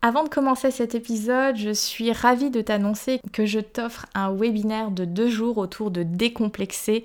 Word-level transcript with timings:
Avant 0.00 0.22
de 0.22 0.28
commencer 0.28 0.70
cet 0.70 0.94
épisode, 0.94 1.56
je 1.56 1.72
suis 1.72 2.12
ravie 2.12 2.50
de 2.50 2.60
t'annoncer 2.60 3.20
que 3.32 3.46
je 3.46 3.58
t'offre 3.58 4.06
un 4.14 4.32
webinaire 4.32 4.92
de 4.92 5.04
deux 5.04 5.28
jours 5.28 5.58
autour 5.58 5.90
de 5.90 6.04
décomplexer 6.04 7.02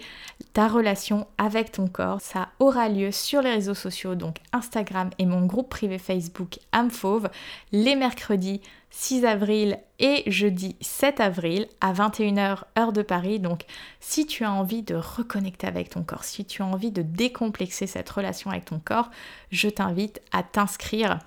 ta 0.54 0.68
relation 0.68 1.26
avec 1.40 1.72
ton 1.72 1.88
corps. 1.88 2.22
Ça 2.22 2.50
aura 2.60 2.90
lieu 2.90 3.12
sur 3.12 3.42
les 3.42 3.50
réseaux 3.50 3.74
sociaux, 3.74 4.14
donc 4.14 4.38
Instagram 4.52 5.10
et 5.18 5.26
mon 5.26 5.48
groupe 5.48 5.70
privé 5.70 5.98
Facebook 5.98 6.60
Amfauve, 6.72 7.30
les 7.72 7.96
mercredis 7.96 8.62
6 8.92 9.26
avril 9.26 9.80
et 9.98 10.22
jeudi 10.28 10.76
7 10.80 11.20
avril 11.20 11.68
à 11.82 11.94
21h 11.94 12.60
heure 12.78 12.94
de 12.94 13.02
Paris. 13.02 13.40
Donc 13.40 13.64
si 14.00 14.28
tu 14.28 14.44
as 14.44 14.52
envie 14.52 14.84
de 14.84 14.94
reconnecter 14.94 15.66
avec 15.66 15.90
ton 15.90 16.04
corps, 16.04 16.24
si 16.24 16.46
tu 16.46 16.62
as 16.62 16.66
envie 16.68 16.92
de 16.92 17.02
décomplexer 17.02 17.88
cette 17.88 18.10
relation 18.12 18.52
avec 18.52 18.66
ton 18.66 18.80
corps, 18.80 19.10
je 19.50 19.68
t'invite 19.68 20.22
à 20.32 20.44
t'inscrire 20.44 21.18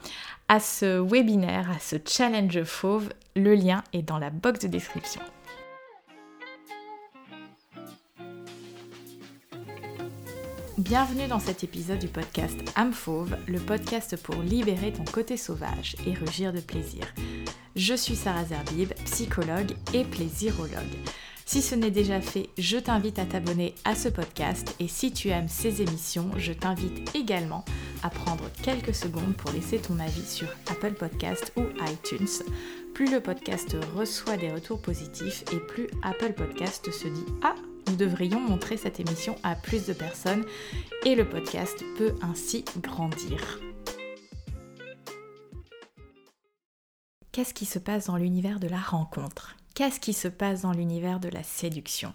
à 0.48 0.60
ce 0.60 1.00
webinaire, 1.00 1.70
à 1.70 1.78
ce 1.78 1.96
challenge 2.06 2.62
fauve. 2.64 3.08
Le 3.34 3.54
lien 3.54 3.82
est 3.92 4.02
dans 4.02 4.18
la 4.18 4.30
box 4.30 4.60
de 4.60 4.68
description. 4.68 5.20
Bienvenue 10.78 11.26
dans 11.26 11.40
cet 11.40 11.64
épisode 11.64 11.98
du 11.98 12.06
podcast 12.06 12.56
Âme 12.76 12.92
Fauve, 12.92 13.36
le 13.48 13.58
podcast 13.58 14.16
pour 14.22 14.36
libérer 14.36 14.92
ton 14.92 15.04
côté 15.04 15.36
sauvage 15.36 15.96
et 16.06 16.12
rugir 16.12 16.52
de 16.52 16.60
plaisir. 16.60 17.12
Je 17.74 17.94
suis 17.94 18.14
Sarah 18.14 18.44
Zerbib, 18.44 18.92
psychologue 19.04 19.74
et 19.94 20.04
plaisirologue. 20.04 20.96
Si 21.48 21.62
ce 21.62 21.76
n'est 21.76 21.92
déjà 21.92 22.20
fait, 22.20 22.50
je 22.58 22.76
t'invite 22.76 23.20
à 23.20 23.24
t'abonner 23.24 23.76
à 23.84 23.94
ce 23.94 24.08
podcast 24.08 24.74
et 24.80 24.88
si 24.88 25.12
tu 25.12 25.28
aimes 25.28 25.48
ces 25.48 25.80
émissions, 25.80 26.28
je 26.36 26.52
t'invite 26.52 27.14
également 27.14 27.64
à 28.02 28.10
prendre 28.10 28.50
quelques 28.64 28.96
secondes 28.96 29.36
pour 29.36 29.52
laisser 29.52 29.78
ton 29.78 30.00
avis 30.00 30.26
sur 30.26 30.48
Apple 30.68 30.94
Podcast 30.94 31.52
ou 31.56 31.62
iTunes. 31.88 32.42
Plus 32.94 33.12
le 33.12 33.20
podcast 33.20 33.76
reçoit 33.94 34.36
des 34.36 34.50
retours 34.50 34.82
positifs 34.82 35.44
et 35.52 35.60
plus 35.60 35.86
Apple 36.02 36.32
Podcast 36.32 36.90
se 36.90 37.06
dit 37.06 37.24
Ah, 37.44 37.54
nous 37.86 37.94
devrions 37.94 38.40
montrer 38.40 38.76
cette 38.76 38.98
émission 38.98 39.36
à 39.44 39.54
plus 39.54 39.86
de 39.86 39.92
personnes 39.92 40.44
et 41.04 41.14
le 41.14 41.28
podcast 41.28 41.84
peut 41.96 42.16
ainsi 42.22 42.64
grandir. 42.82 43.60
Qu'est-ce 47.30 47.54
qui 47.54 47.66
se 47.66 47.78
passe 47.78 48.06
dans 48.06 48.16
l'univers 48.16 48.58
de 48.58 48.66
la 48.66 48.80
rencontre? 48.80 49.54
Qu'est-ce 49.76 50.00
qui 50.00 50.14
se 50.14 50.26
passe 50.26 50.62
dans 50.62 50.72
l'univers 50.72 51.20
de 51.20 51.28
la 51.28 51.42
séduction? 51.42 52.14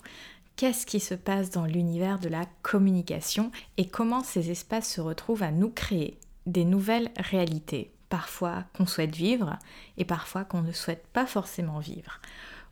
Qu'est-ce 0.56 0.88
qui 0.88 1.00
se 1.00 1.14
passe 1.14 1.52
dans 1.52 1.66
l'univers 1.66 2.20
de 2.20 2.28
la 2.28 2.46
communication? 2.64 3.52
Et 3.78 3.88
comment 3.88 4.24
ces 4.24 4.50
espaces 4.50 4.92
se 4.92 5.00
retrouvent 5.00 5.44
à 5.44 5.52
nous 5.52 5.70
créer 5.70 6.18
des 6.48 6.66
nouvelles 6.66 7.12
réalités, 7.18 7.92
parfois 8.10 8.64
qu'on 8.76 8.88
souhaite 8.88 9.16
vivre 9.16 9.60
et 9.98 10.06
parfois 10.06 10.44
qu'on 10.44 10.64
ne 10.64 10.72
souhaite 10.72 11.06
pas 11.14 11.28
forcément 11.28 11.78
vivre? 11.78 12.20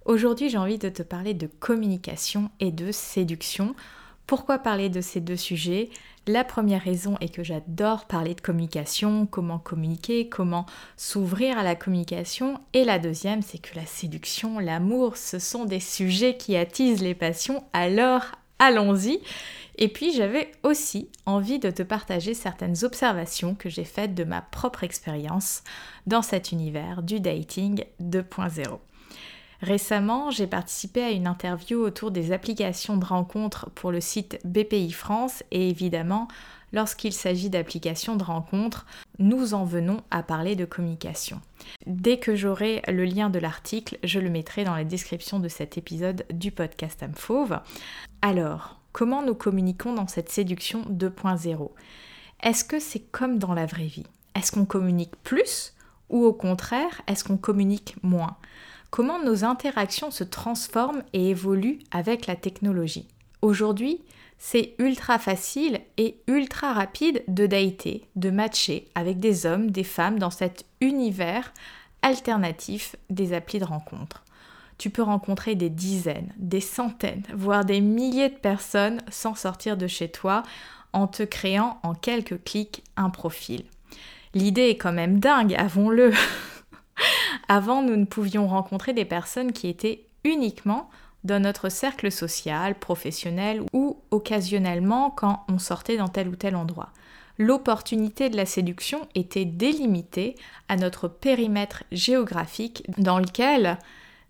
Aujourd'hui, 0.05 0.49
j'ai 0.49 0.57
envie 0.57 0.79
de 0.79 0.89
te 0.89 1.03
parler 1.03 1.35
de 1.35 1.45
communication 1.45 2.49
et 2.59 2.71
de 2.71 2.91
séduction 2.91 3.75
pourquoi 4.29 4.59
parler 4.59 4.89
de 4.89 5.01
ces 5.01 5.21
deux 5.21 5.35
sujets 5.35 5.89
La 6.27 6.43
première 6.43 6.83
raison 6.83 7.17
est 7.19 7.33
que 7.33 7.43
j'adore 7.43 8.05
parler 8.05 8.35
de 8.35 8.41
communication, 8.41 9.25
comment 9.25 9.57
communiquer, 9.57 10.29
comment 10.29 10.67
s'ouvrir 10.97 11.57
à 11.57 11.63
la 11.63 11.73
communication. 11.73 12.59
Et 12.73 12.83
la 12.85 12.99
deuxième, 12.99 13.41
c'est 13.41 13.57
que 13.57 13.75
la 13.75 13.87
séduction, 13.87 14.59
l'amour, 14.59 15.17
ce 15.17 15.39
sont 15.39 15.65
des 15.65 15.79
sujets 15.79 16.37
qui 16.37 16.55
attisent 16.55 17.01
les 17.01 17.15
passions. 17.15 17.63
Alors, 17.73 18.21
allons-y. 18.59 19.19
Et 19.79 19.87
puis 19.87 20.13
j'avais 20.13 20.51
aussi 20.61 21.09
envie 21.25 21.57
de 21.57 21.71
te 21.71 21.81
partager 21.81 22.35
certaines 22.35 22.83
observations 22.83 23.55
que 23.55 23.67
j'ai 23.67 23.83
faites 23.83 24.13
de 24.13 24.25
ma 24.25 24.43
propre 24.43 24.83
expérience 24.83 25.63
dans 26.05 26.21
cet 26.21 26.51
univers 26.51 27.01
du 27.01 27.19
dating 27.19 27.83
2.0. 27.99 28.77
Récemment, 29.61 30.31
j'ai 30.31 30.47
participé 30.47 31.03
à 31.03 31.11
une 31.11 31.27
interview 31.27 31.81
autour 31.81 32.11
des 32.11 32.31
applications 32.31 32.95
de 32.95 33.03
rencontres 33.03 33.69
pour 33.71 33.91
le 33.91 33.99
site 33.99 34.39
BPI 34.45 34.91
France 34.91 35.43
et 35.51 35.69
évidemment, 35.69 36.29
lorsqu'il 36.71 37.11
s'agit 37.11 37.49
d'applications 37.49 38.15
de 38.15 38.23
rencontres, 38.23 38.85
nous 39.17 39.53
en 39.53 39.65
venons 39.65 39.97
à 40.11 40.23
parler 40.23 40.55
de 40.55 40.63
communication. 40.63 41.41
Dès 41.85 42.19
que 42.19 42.35
j'aurai 42.35 42.81
le 42.87 43.03
lien 43.03 43.29
de 43.29 43.39
l'article, 43.39 43.97
je 44.03 44.19
le 44.19 44.29
mettrai 44.29 44.63
dans 44.63 44.75
la 44.75 44.85
description 44.85 45.39
de 45.39 45.49
cet 45.49 45.77
épisode 45.77 46.23
du 46.31 46.51
podcast 46.51 47.03
Amphauve. 47.03 47.59
Alors, 48.21 48.79
comment 48.93 49.21
nous 49.21 49.35
communiquons 49.35 49.93
dans 49.93 50.07
cette 50.07 50.29
séduction 50.29 50.83
2.0 50.89 51.71
Est-ce 52.43 52.63
que 52.63 52.79
c'est 52.79 53.03
comme 53.11 53.39
dans 53.39 53.53
la 53.53 53.65
vraie 53.65 53.83
vie? 53.85 54.07
Est-ce 54.35 54.53
qu'on 54.53 54.65
communique 54.65 55.15
plus 55.23 55.73
ou 56.09 56.23
au 56.23 56.33
contraire, 56.33 57.01
est-ce 57.07 57.23
qu'on 57.23 57.37
communique 57.37 57.95
moins? 58.01 58.37
Comment 58.89 59.23
nos 59.23 59.43
interactions 59.43 60.11
se 60.11 60.23
transforment 60.23 61.03
et 61.13 61.29
évoluent 61.29 61.79
avec 61.91 62.27
la 62.27 62.35
technologie. 62.35 63.07
Aujourd'hui, 63.41 64.01
c'est 64.37 64.73
ultra 64.79 65.19
facile 65.19 65.81
et 65.97 66.17
ultra 66.27 66.73
rapide 66.73 67.23
de 67.27 67.45
dater, 67.45 68.05
de 68.15 68.29
matcher 68.29 68.87
avec 68.95 69.19
des 69.19 69.45
hommes, 69.45 69.69
des 69.69 69.83
femmes 69.83 70.17
dans 70.17 70.29
cet 70.29 70.65
univers 70.81 71.53
alternatif 72.01 72.95
des 73.09 73.33
applis 73.33 73.59
de 73.59 73.65
rencontre. 73.65 74.23
Tu 74.77 74.89
peux 74.89 75.03
rencontrer 75.03 75.55
des 75.55 75.69
dizaines, 75.69 76.33
des 76.37 76.61
centaines, 76.61 77.23
voire 77.33 77.65
des 77.65 77.81
milliers 77.81 78.29
de 78.29 78.37
personnes 78.37 79.01
sans 79.11 79.35
sortir 79.35 79.75
de 79.75 79.87
chez 79.87 80.09
toi 80.09 80.43
en 80.93 81.07
te 81.07 81.23
créant 81.23 81.79
en 81.83 81.93
quelques 81.93 82.41
clics 82.43 82.83
un 82.95 83.09
profil. 83.09 83.65
L'idée 84.33 84.69
est 84.69 84.77
quand 84.77 84.93
même 84.93 85.19
dingue, 85.19 85.53
avons-le. 85.55 86.13
Avant, 87.51 87.81
nous 87.81 87.95
ne 87.95 88.05
pouvions 88.05 88.47
rencontrer 88.47 88.93
des 88.93 89.05
personnes 89.05 89.51
qui 89.51 89.67
étaient 89.67 90.05
uniquement 90.23 90.89
dans 91.23 91.41
notre 91.41 91.69
cercle 91.69 92.11
social, 92.11 92.77
professionnel 92.77 93.63
ou 93.73 93.97
occasionnellement 94.11 95.09
quand 95.09 95.45
on 95.49 95.57
sortait 95.57 95.97
dans 95.97 96.07
tel 96.07 96.27
ou 96.27 96.35
tel 96.35 96.55
endroit. 96.55 96.91
L'opportunité 97.39 98.29
de 98.29 98.37
la 98.37 98.45
séduction 98.45 99.07
était 99.15 99.45
délimitée 99.45 100.35
à 100.67 100.75
notre 100.75 101.07
périmètre 101.07 101.83
géographique 101.91 102.83
dans 102.99 103.17
lequel 103.17 103.79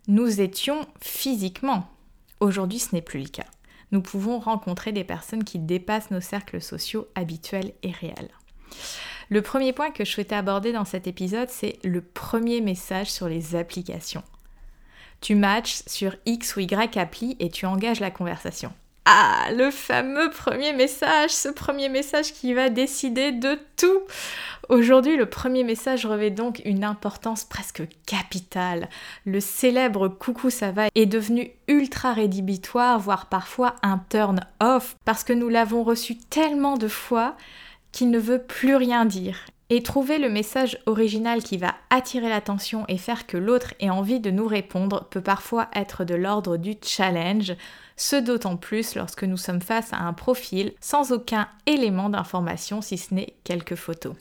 nous 0.08 0.40
étions 0.40 0.86
physiquement. 1.02 1.88
Aujourd'hui, 2.40 2.78
ce 2.78 2.94
n'est 2.94 3.02
plus 3.02 3.20
le 3.20 3.28
cas. 3.28 3.46
Nous 3.92 4.00
pouvons 4.00 4.38
rencontrer 4.38 4.92
des 4.92 5.04
personnes 5.04 5.44
qui 5.44 5.58
dépassent 5.58 6.10
nos 6.10 6.22
cercles 6.22 6.62
sociaux 6.62 7.08
habituels 7.14 7.72
et 7.82 7.90
réels. 7.90 8.30
Le 9.30 9.42
premier 9.42 9.72
point 9.72 9.92
que 9.92 10.04
je 10.04 10.10
souhaitais 10.10 10.34
aborder 10.34 10.72
dans 10.72 10.84
cet 10.84 11.06
épisode, 11.06 11.48
c'est 11.48 11.78
le 11.84 12.00
premier 12.00 12.60
message 12.60 13.08
sur 13.08 13.28
les 13.28 13.54
applications. 13.54 14.24
Tu 15.20 15.36
matches 15.36 15.82
sur 15.86 16.16
X 16.26 16.56
ou 16.56 16.60
Y 16.60 16.98
appli 16.98 17.36
et 17.38 17.48
tu 17.48 17.64
engages 17.64 18.00
la 18.00 18.10
conversation. 18.10 18.72
Ah, 19.04 19.46
le 19.52 19.70
fameux 19.70 20.30
premier 20.30 20.72
message, 20.72 21.30
ce 21.30 21.48
premier 21.48 21.88
message 21.88 22.32
qui 22.32 22.54
va 22.54 22.70
décider 22.70 23.30
de 23.30 23.56
tout. 23.76 24.02
Aujourd'hui, 24.68 25.16
le 25.16 25.26
premier 25.26 25.62
message 25.62 26.06
revêt 26.06 26.30
donc 26.30 26.60
une 26.64 26.82
importance 26.84 27.44
presque 27.44 27.82
capitale. 28.06 28.88
Le 29.24 29.38
célèbre 29.38 30.08
coucou 30.08 30.50
ça 30.50 30.72
va 30.72 30.88
est 30.94 31.06
devenu 31.06 31.52
ultra 31.68 32.12
rédhibitoire, 32.12 32.98
voire 32.98 33.26
parfois 33.26 33.76
un 33.82 34.00
turn 34.10 34.40
off, 34.60 34.96
parce 35.04 35.22
que 35.22 35.32
nous 35.32 35.48
l'avons 35.48 35.84
reçu 35.84 36.18
tellement 36.18 36.76
de 36.76 36.88
fois 36.88 37.36
qu'il 37.92 38.10
ne 38.10 38.18
veut 38.18 38.42
plus 38.42 38.76
rien 38.76 39.04
dire. 39.04 39.38
Et 39.72 39.82
trouver 39.82 40.18
le 40.18 40.28
message 40.28 40.78
original 40.86 41.42
qui 41.42 41.56
va 41.56 41.74
attirer 41.90 42.28
l'attention 42.28 42.84
et 42.88 42.98
faire 42.98 43.26
que 43.26 43.36
l'autre 43.36 43.74
ait 43.78 43.90
envie 43.90 44.18
de 44.18 44.32
nous 44.32 44.48
répondre 44.48 45.06
peut 45.10 45.20
parfois 45.20 45.68
être 45.74 46.04
de 46.04 46.16
l'ordre 46.16 46.56
du 46.56 46.74
challenge, 46.82 47.54
ce 47.96 48.16
d'autant 48.16 48.56
plus 48.56 48.96
lorsque 48.96 49.22
nous 49.22 49.36
sommes 49.36 49.62
face 49.62 49.92
à 49.92 49.98
un 49.98 50.12
profil 50.12 50.72
sans 50.80 51.12
aucun 51.12 51.48
élément 51.66 52.08
d'information 52.08 52.82
si 52.82 52.98
ce 52.98 53.14
n'est 53.14 53.34
quelques 53.44 53.76
photos. 53.76 54.14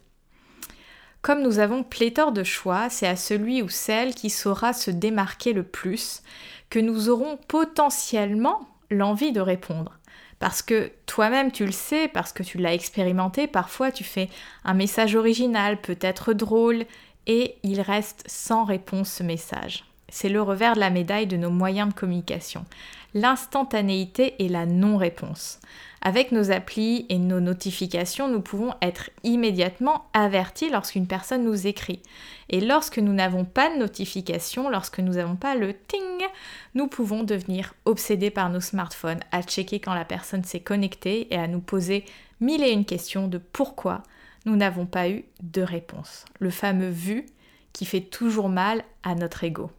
Comme 1.22 1.42
nous 1.42 1.60
avons 1.60 1.84
pléthore 1.84 2.32
de 2.32 2.44
choix, 2.44 2.90
c'est 2.90 3.08
à 3.08 3.16
celui 3.16 3.62
ou 3.62 3.70
celle 3.70 4.16
qui 4.16 4.30
saura 4.30 4.74
se 4.74 4.92
démarquer 4.92 5.54
le 5.54 5.64
plus 5.64 6.22
que 6.70 6.80
nous 6.80 7.10
aurons 7.10 7.38
potentiellement 7.48 8.70
l'envie 8.90 9.32
de 9.32 9.42
répondre. 9.42 9.99
Parce 10.40 10.62
que 10.62 10.92
toi-même, 11.06 11.52
tu 11.52 11.66
le 11.66 11.72
sais, 11.72 12.08
parce 12.08 12.32
que 12.32 12.44
tu 12.44 12.58
l'as 12.58 12.74
expérimenté, 12.74 13.46
parfois 13.48 13.92
tu 13.92 14.04
fais 14.04 14.30
un 14.64 14.74
message 14.74 15.16
original, 15.16 15.80
peut-être 15.82 16.34
drôle, 16.34 16.86
et 17.28 17.58
il 17.64 17.82
reste 17.82 18.24
sans 18.28 18.64
réponse 18.64 19.12
ce 19.12 19.24
message. 19.24 19.86
C'est 20.12 20.30
le 20.30 20.42
revers 20.42 20.76
de 20.76 20.80
la 20.80 20.90
médaille 20.90 21.28
de 21.28 21.38
nos 21.38 21.50
moyens 21.50 21.90
de 21.90 21.94
communication. 21.94 22.66
L'instantanéité 23.14 24.36
et 24.40 24.50
la 24.50 24.66
non-réponse. 24.66 25.60
Avec 26.02 26.32
nos 26.32 26.52
applis 26.52 27.06
et 27.10 27.18
nos 27.18 27.42
notifications, 27.42 28.30
nous 28.30 28.40
pouvons 28.40 28.74
être 28.82 29.10
immédiatement 29.24 30.06
avertis 30.14 30.70
lorsqu'une 30.70 31.08
personne 31.08 31.44
nous 31.44 31.68
écrit. 31.68 32.02
Et 32.50 32.62
lorsque 32.62 33.00
nous 33.00 33.14
n'avons 33.14 33.44
pas 33.44 33.70
de 33.70 33.80
notification, 33.80 34.70
lorsque 34.70 35.00
nous 35.00 35.14
n'avons 35.14 35.36
pas 35.36 35.56
le 35.56 35.74
ting, 35.74 36.28
nous 36.74 36.88
pouvons 36.88 37.24
devenir 37.24 37.74
obsédés 37.86 38.30
par 38.30 38.50
nos 38.50 38.62
smartphones, 38.62 39.20
à 39.32 39.42
checker 39.42 39.80
quand 39.80 39.94
la 39.94 40.06
personne 40.06 40.44
s'est 40.44 40.62
connectée 40.62 41.34
et 41.34 41.38
à 41.38 41.48
nous 41.48 41.60
poser 41.60 42.06
mille 42.40 42.64
et 42.64 42.72
une 42.72 42.86
questions 42.86 43.28
de 43.28 43.38
pourquoi 43.38 44.04
nous 44.46 44.56
n'avons 44.56 44.86
pas 44.86 45.10
eu 45.10 45.26
de 45.44 45.62
réponse. 45.62 46.26
Le 46.40 46.50
fameux 46.50 46.90
vu 46.90 47.26
qui 47.74 47.86
fait 47.86 48.02
toujours 48.02 48.50
mal 48.50 48.84
à 49.04 49.16
notre 49.16 49.44
ego. 49.44 49.70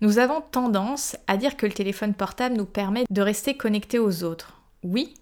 Nous 0.00 0.18
avons 0.18 0.40
tendance 0.40 1.16
à 1.26 1.36
dire 1.36 1.56
que 1.56 1.66
le 1.66 1.72
téléphone 1.72 2.14
portable 2.14 2.56
nous 2.56 2.66
permet 2.66 3.04
de 3.10 3.22
rester 3.22 3.56
connectés 3.56 3.98
aux 3.98 4.22
autres. 4.22 4.60
Oui, 4.84 5.14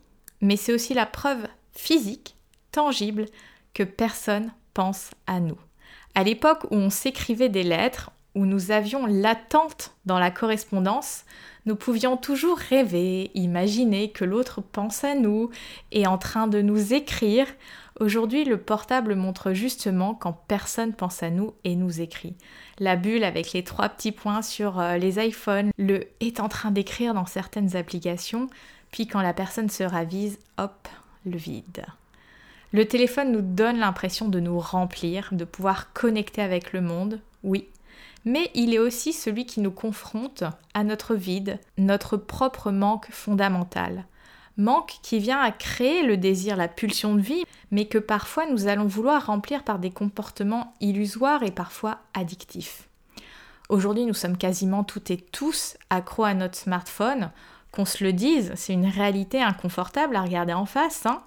mais 0.43 0.57
c'est 0.57 0.75
aussi 0.75 0.93
la 0.93 1.07
preuve 1.07 1.47
physique, 1.73 2.37
tangible, 2.73 3.27
que 3.73 3.83
personne 3.83 4.53
pense 4.75 5.11
à 5.27 5.41
nous. 5.41 5.59
À 6.15 6.25
l'époque 6.25 6.65
où 6.71 6.77
on 6.77 6.91
s'écrivait 6.91 7.49
des 7.49 7.63
lettres, 7.63 8.11
où 8.35 8.45
nous 8.45 8.71
avions 8.71 9.07
l'attente 9.07 9.95
dans 10.05 10.19
la 10.19 10.31
correspondance, 10.31 11.25
nous 11.65 11.75
pouvions 11.75 12.19
toujours 12.19 12.59
rêver, 12.59 13.31
imaginer 13.35 14.11
que 14.11 14.25
l'autre 14.25 14.61
pense 14.61 15.05
à 15.05 15.15
nous 15.15 15.51
et 15.91 16.07
en 16.07 16.19
train 16.19 16.47
de 16.47 16.61
nous 16.61 16.93
écrire. 16.93 17.47
Aujourd'hui, 17.99 18.45
le 18.45 18.59
portable 18.59 19.15
montre 19.15 19.55
justement 19.55 20.15
quand 20.15 20.35
personne 20.49 20.93
pense 20.93 21.23
à 21.23 21.31
nous 21.31 21.55
et 21.65 21.77
nous 21.77 22.03
écrit. 22.03 22.35
La 22.79 22.95
bulle 22.95 23.25
avec 23.25 23.53
les 23.55 23.65
trois 23.65 23.89
petits 23.89 24.13
points 24.13 24.43
sur 24.43 24.79
euh, 24.79 24.99
les 24.99 25.19
iPhones, 25.25 25.71
le 25.79 26.07
est 26.21 26.41
en 26.41 26.49
train 26.49 26.71
d'écrire 26.71 27.15
dans 27.15 27.25
certaines 27.25 27.75
applications, 27.75 28.49
puis 28.91 29.07
quand 29.07 29.23
la 29.23 29.33
personne 29.33 29.71
se 29.71 29.83
ravise, 29.83 30.39
hop, 30.59 30.89
le 31.25 31.39
vide. 31.39 31.87
Le 32.73 32.85
téléphone 32.85 33.33
nous 33.33 33.41
donne 33.41 33.79
l'impression 33.79 34.29
de 34.29 34.41
nous 34.41 34.59
remplir, 34.59 35.31
de 35.33 35.45
pouvoir 35.45 35.95
connecter 35.95 36.43
avec 36.43 36.75
le 36.75 36.83
monde, 36.83 37.21
oui, 37.43 37.67
mais 38.27 38.51
il 38.55 38.75
est 38.75 38.79
aussi 38.79 39.15
celui 39.15 39.47
qui 39.47 39.61
nous 39.61 39.71
confronte 39.71 40.45
à 40.75 40.85
notre 40.85 41.15
vide, 41.15 41.59
notre 41.79 42.19
propre 42.19 42.71
manque 42.73 43.07
fondamental. 43.11 44.05
Manque 44.57 44.95
qui 45.03 45.19
vient 45.19 45.41
à 45.41 45.51
créer 45.51 46.03
le 46.03 46.17
désir, 46.17 46.57
la 46.57 46.69
pulsion 46.69 47.15
de 47.15 47.21
vie, 47.21 47.45
mais 47.71 47.87
que 47.87 47.99
parfois 47.99 48.47
nous 48.47 48.69
allons 48.69 48.87
vouloir 48.87 49.27
remplir 49.27 49.63
par 49.65 49.79
des 49.79 49.91
comportements 49.91 50.75
illusoires 50.81 51.43
et 51.43 51.51
parfois 51.51 51.99
addictifs. 52.15 52.89
Aujourd'hui, 53.69 54.07
nous 54.07 54.15
sommes 54.15 54.39
quasiment 54.39 54.85
toutes 54.85 55.11
et 55.11 55.17
tous 55.17 55.77
accros 55.91 56.25
à 56.25 56.35
notre 56.35 56.57
smartphone. 56.57 57.31
Qu'on 57.73 57.85
se 57.85 58.05
le 58.05 58.13
dise, 58.13 58.53
c'est 58.55 58.73
une 58.73 58.87
réalité 58.87 59.43
inconfortable 59.43 60.17
à 60.17 60.23
regarder 60.23 60.55
en 60.55 60.67
face. 60.67 61.05
Hein 61.05 61.23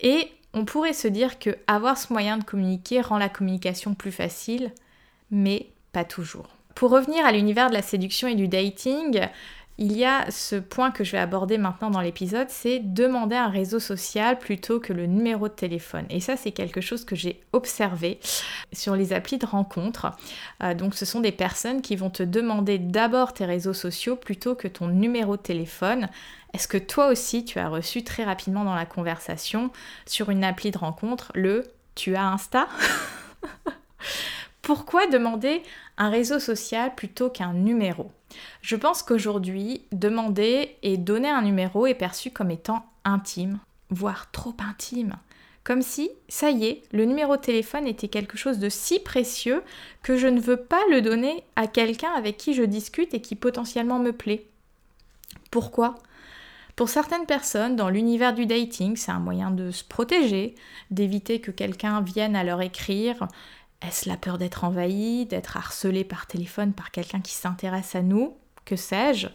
et 0.00 0.30
on 0.54 0.64
pourrait 0.64 0.92
se 0.92 1.08
dire 1.08 1.38
que 1.38 1.56
avoir 1.66 1.98
ce 1.98 2.12
moyen 2.12 2.38
de 2.38 2.44
communiquer 2.44 3.00
rend 3.00 3.18
la 3.18 3.28
communication 3.28 3.94
plus 3.94 4.12
facile, 4.12 4.72
mais 5.30 5.68
pas 5.92 6.04
toujours. 6.04 6.48
Pour 6.74 6.90
revenir 6.90 7.26
à 7.26 7.32
l'univers 7.32 7.68
de 7.68 7.74
la 7.74 7.82
séduction 7.82 8.28
et 8.28 8.34
du 8.34 8.48
dating, 8.48 9.28
il 9.80 9.96
y 9.96 10.04
a 10.04 10.30
ce 10.30 10.56
point 10.56 10.90
que 10.90 11.04
je 11.04 11.12
vais 11.12 11.18
aborder 11.18 11.56
maintenant 11.56 11.88
dans 11.88 12.02
l'épisode, 12.02 12.48
c'est 12.50 12.80
demander 12.80 13.34
un 13.34 13.48
réseau 13.48 13.80
social 13.80 14.38
plutôt 14.38 14.78
que 14.78 14.92
le 14.92 15.06
numéro 15.06 15.48
de 15.48 15.54
téléphone. 15.54 16.04
Et 16.10 16.20
ça, 16.20 16.36
c'est 16.36 16.52
quelque 16.52 16.82
chose 16.82 17.06
que 17.06 17.16
j'ai 17.16 17.40
observé 17.54 18.20
sur 18.74 18.94
les 18.94 19.14
applis 19.14 19.38
de 19.38 19.46
rencontre. 19.46 20.12
Euh, 20.62 20.74
donc, 20.74 20.94
ce 20.94 21.06
sont 21.06 21.20
des 21.20 21.32
personnes 21.32 21.80
qui 21.80 21.96
vont 21.96 22.10
te 22.10 22.22
demander 22.22 22.78
d'abord 22.78 23.32
tes 23.32 23.46
réseaux 23.46 23.72
sociaux 23.72 24.16
plutôt 24.16 24.54
que 24.54 24.68
ton 24.68 24.86
numéro 24.86 25.38
de 25.38 25.42
téléphone. 25.42 26.10
Est-ce 26.52 26.68
que 26.68 26.76
toi 26.76 27.08
aussi, 27.08 27.46
tu 27.46 27.58
as 27.58 27.68
reçu 27.70 28.04
très 28.04 28.24
rapidement 28.24 28.64
dans 28.64 28.74
la 28.74 28.84
conversation 28.84 29.70
sur 30.04 30.28
une 30.28 30.44
appli 30.44 30.72
de 30.72 30.78
rencontre 30.78 31.32
le 31.34 31.64
tu 31.94 32.16
as 32.16 32.26
Insta? 32.26 32.68
Pourquoi 34.70 35.08
demander 35.08 35.64
un 35.98 36.10
réseau 36.10 36.38
social 36.38 36.94
plutôt 36.94 37.28
qu'un 37.28 37.54
numéro? 37.54 38.12
Je 38.62 38.76
pense 38.76 39.02
qu'aujourd'hui, 39.02 39.82
demander 39.90 40.76
et 40.84 40.96
donner 40.96 41.28
un 41.28 41.42
numéro 41.42 41.88
est 41.88 41.94
perçu 41.94 42.30
comme 42.30 42.52
étant 42.52 42.86
intime, 43.04 43.58
voire 43.88 44.30
trop 44.30 44.54
intime. 44.60 45.16
Comme 45.64 45.82
si, 45.82 46.08
ça 46.28 46.50
y 46.52 46.66
est, 46.66 46.82
le 46.92 47.04
numéro 47.04 47.34
de 47.34 47.40
téléphone 47.40 47.88
était 47.88 48.06
quelque 48.06 48.38
chose 48.38 48.60
de 48.60 48.68
si 48.68 49.00
précieux 49.00 49.64
que 50.04 50.16
je 50.16 50.28
ne 50.28 50.40
veux 50.40 50.58
pas 50.58 50.82
le 50.88 51.02
donner 51.02 51.42
à 51.56 51.66
quelqu'un 51.66 52.12
avec 52.12 52.36
qui 52.36 52.54
je 52.54 52.62
discute 52.62 53.12
et 53.12 53.20
qui 53.20 53.34
potentiellement 53.34 53.98
me 53.98 54.12
plaît. 54.12 54.46
Pourquoi? 55.50 55.96
Pour 56.76 56.88
certaines 56.88 57.26
personnes, 57.26 57.76
dans 57.76 57.90
l'univers 57.90 58.32
du 58.32 58.46
dating, 58.46 58.96
c'est 58.96 59.10
un 59.10 59.18
moyen 59.18 59.50
de 59.50 59.70
se 59.70 59.84
protéger, 59.84 60.54
d'éviter 60.90 61.40
que 61.40 61.50
quelqu'un 61.50 62.00
vienne 62.00 62.36
à 62.36 62.44
leur 62.44 62.62
écrire 62.62 63.26
est-ce 63.82 64.08
la 64.08 64.16
peur 64.16 64.38
d'être 64.38 64.64
envahi, 64.64 65.26
d'être 65.26 65.56
harcelé 65.56 66.04
par 66.04 66.26
téléphone 66.26 66.72
par 66.72 66.90
quelqu'un 66.90 67.20
qui 67.20 67.34
s'intéresse 67.34 67.94
à 67.94 68.02
nous? 68.02 68.36
Que 68.64 68.76
sais-je? 68.76 69.28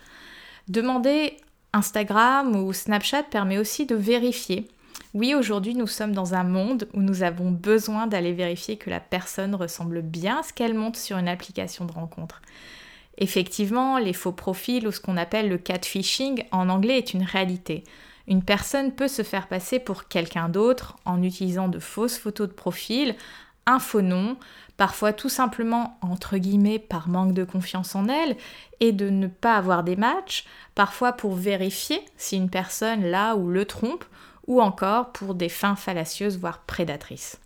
Demander 0.68 1.38
Instagram 1.74 2.56
ou 2.56 2.72
Snapchat 2.72 3.24
permet 3.24 3.58
aussi 3.58 3.86
de 3.86 3.96
vérifier. 3.96 4.68
Oui, 5.14 5.34
aujourd'hui, 5.34 5.76
nous 5.76 5.88
sommes 5.88 6.14
dans 6.14 6.34
un 6.34 6.44
monde 6.44 6.88
où 6.94 7.02
nous 7.02 7.24
avons 7.24 7.52
besoin 7.52 8.08
d'aller 8.08 8.34
vérifier 8.34 8.78
que 8.78 8.90
la 8.90 9.00
personne 9.00 9.56
ressemble 9.56 10.02
bien 10.02 10.40
à 10.40 10.44
ce 10.44 10.54
qu'elle 10.54 10.74
montre 10.74 11.00
sur 11.00 11.18
une 11.18 11.28
application 11.28 11.86
de 11.86 11.92
rencontre. 11.92 12.42
Effectivement, 13.18 13.98
les 13.98 14.14
faux 14.14 14.34
profils 14.34 14.88
ou 14.88 14.92
ce 14.92 15.00
qu'on 15.00 15.18
appelle 15.18 15.50
le 15.50 15.58
catfishing 15.58 16.44
en 16.52 16.70
anglais 16.70 16.98
est 16.98 17.14
une 17.14 17.24
réalité. 17.24 17.84
Une 18.28 18.44
personne 18.44 18.92
peut 18.92 19.08
se 19.08 19.22
faire 19.22 19.48
passer 19.48 19.80
pour 19.80 20.08
quelqu'un 20.08 20.50
d'autre 20.50 20.98
en 21.06 21.22
utilisant 21.22 21.68
de 21.68 21.80
fausses 21.80 22.18
photos 22.18 22.50
de 22.50 22.54
profil, 22.54 23.16
un 23.66 23.80
faux 23.80 24.02
nom, 24.02 24.38
parfois 24.78 25.14
tout 25.14 25.30
simplement 25.30 25.98
entre 26.02 26.38
guillemets 26.38 26.80
par 26.80 27.10
manque 27.10 27.34
de 27.34 27.44
confiance 27.44 27.96
en 27.96 28.08
elle 28.08 28.36
et 28.80 28.92
de 28.92 29.10
ne 29.10 29.28
pas 29.28 29.56
avoir 29.56 29.84
des 29.84 29.96
matchs, 29.96 30.46
parfois 30.76 31.14
pour 31.14 31.34
vérifier 31.36 32.02
si 32.18 32.38
une 32.38 32.50
personne 32.50 33.04
là 33.04 33.36
ou 33.36 33.50
le 33.50 33.66
trompe, 33.66 34.06
ou 34.48 34.62
encore 34.62 35.12
pour 35.12 35.34
des 35.34 35.50
fins 35.50 35.76
fallacieuses 35.76 36.38
voire 36.38 36.60
prédatrices. 36.60 37.40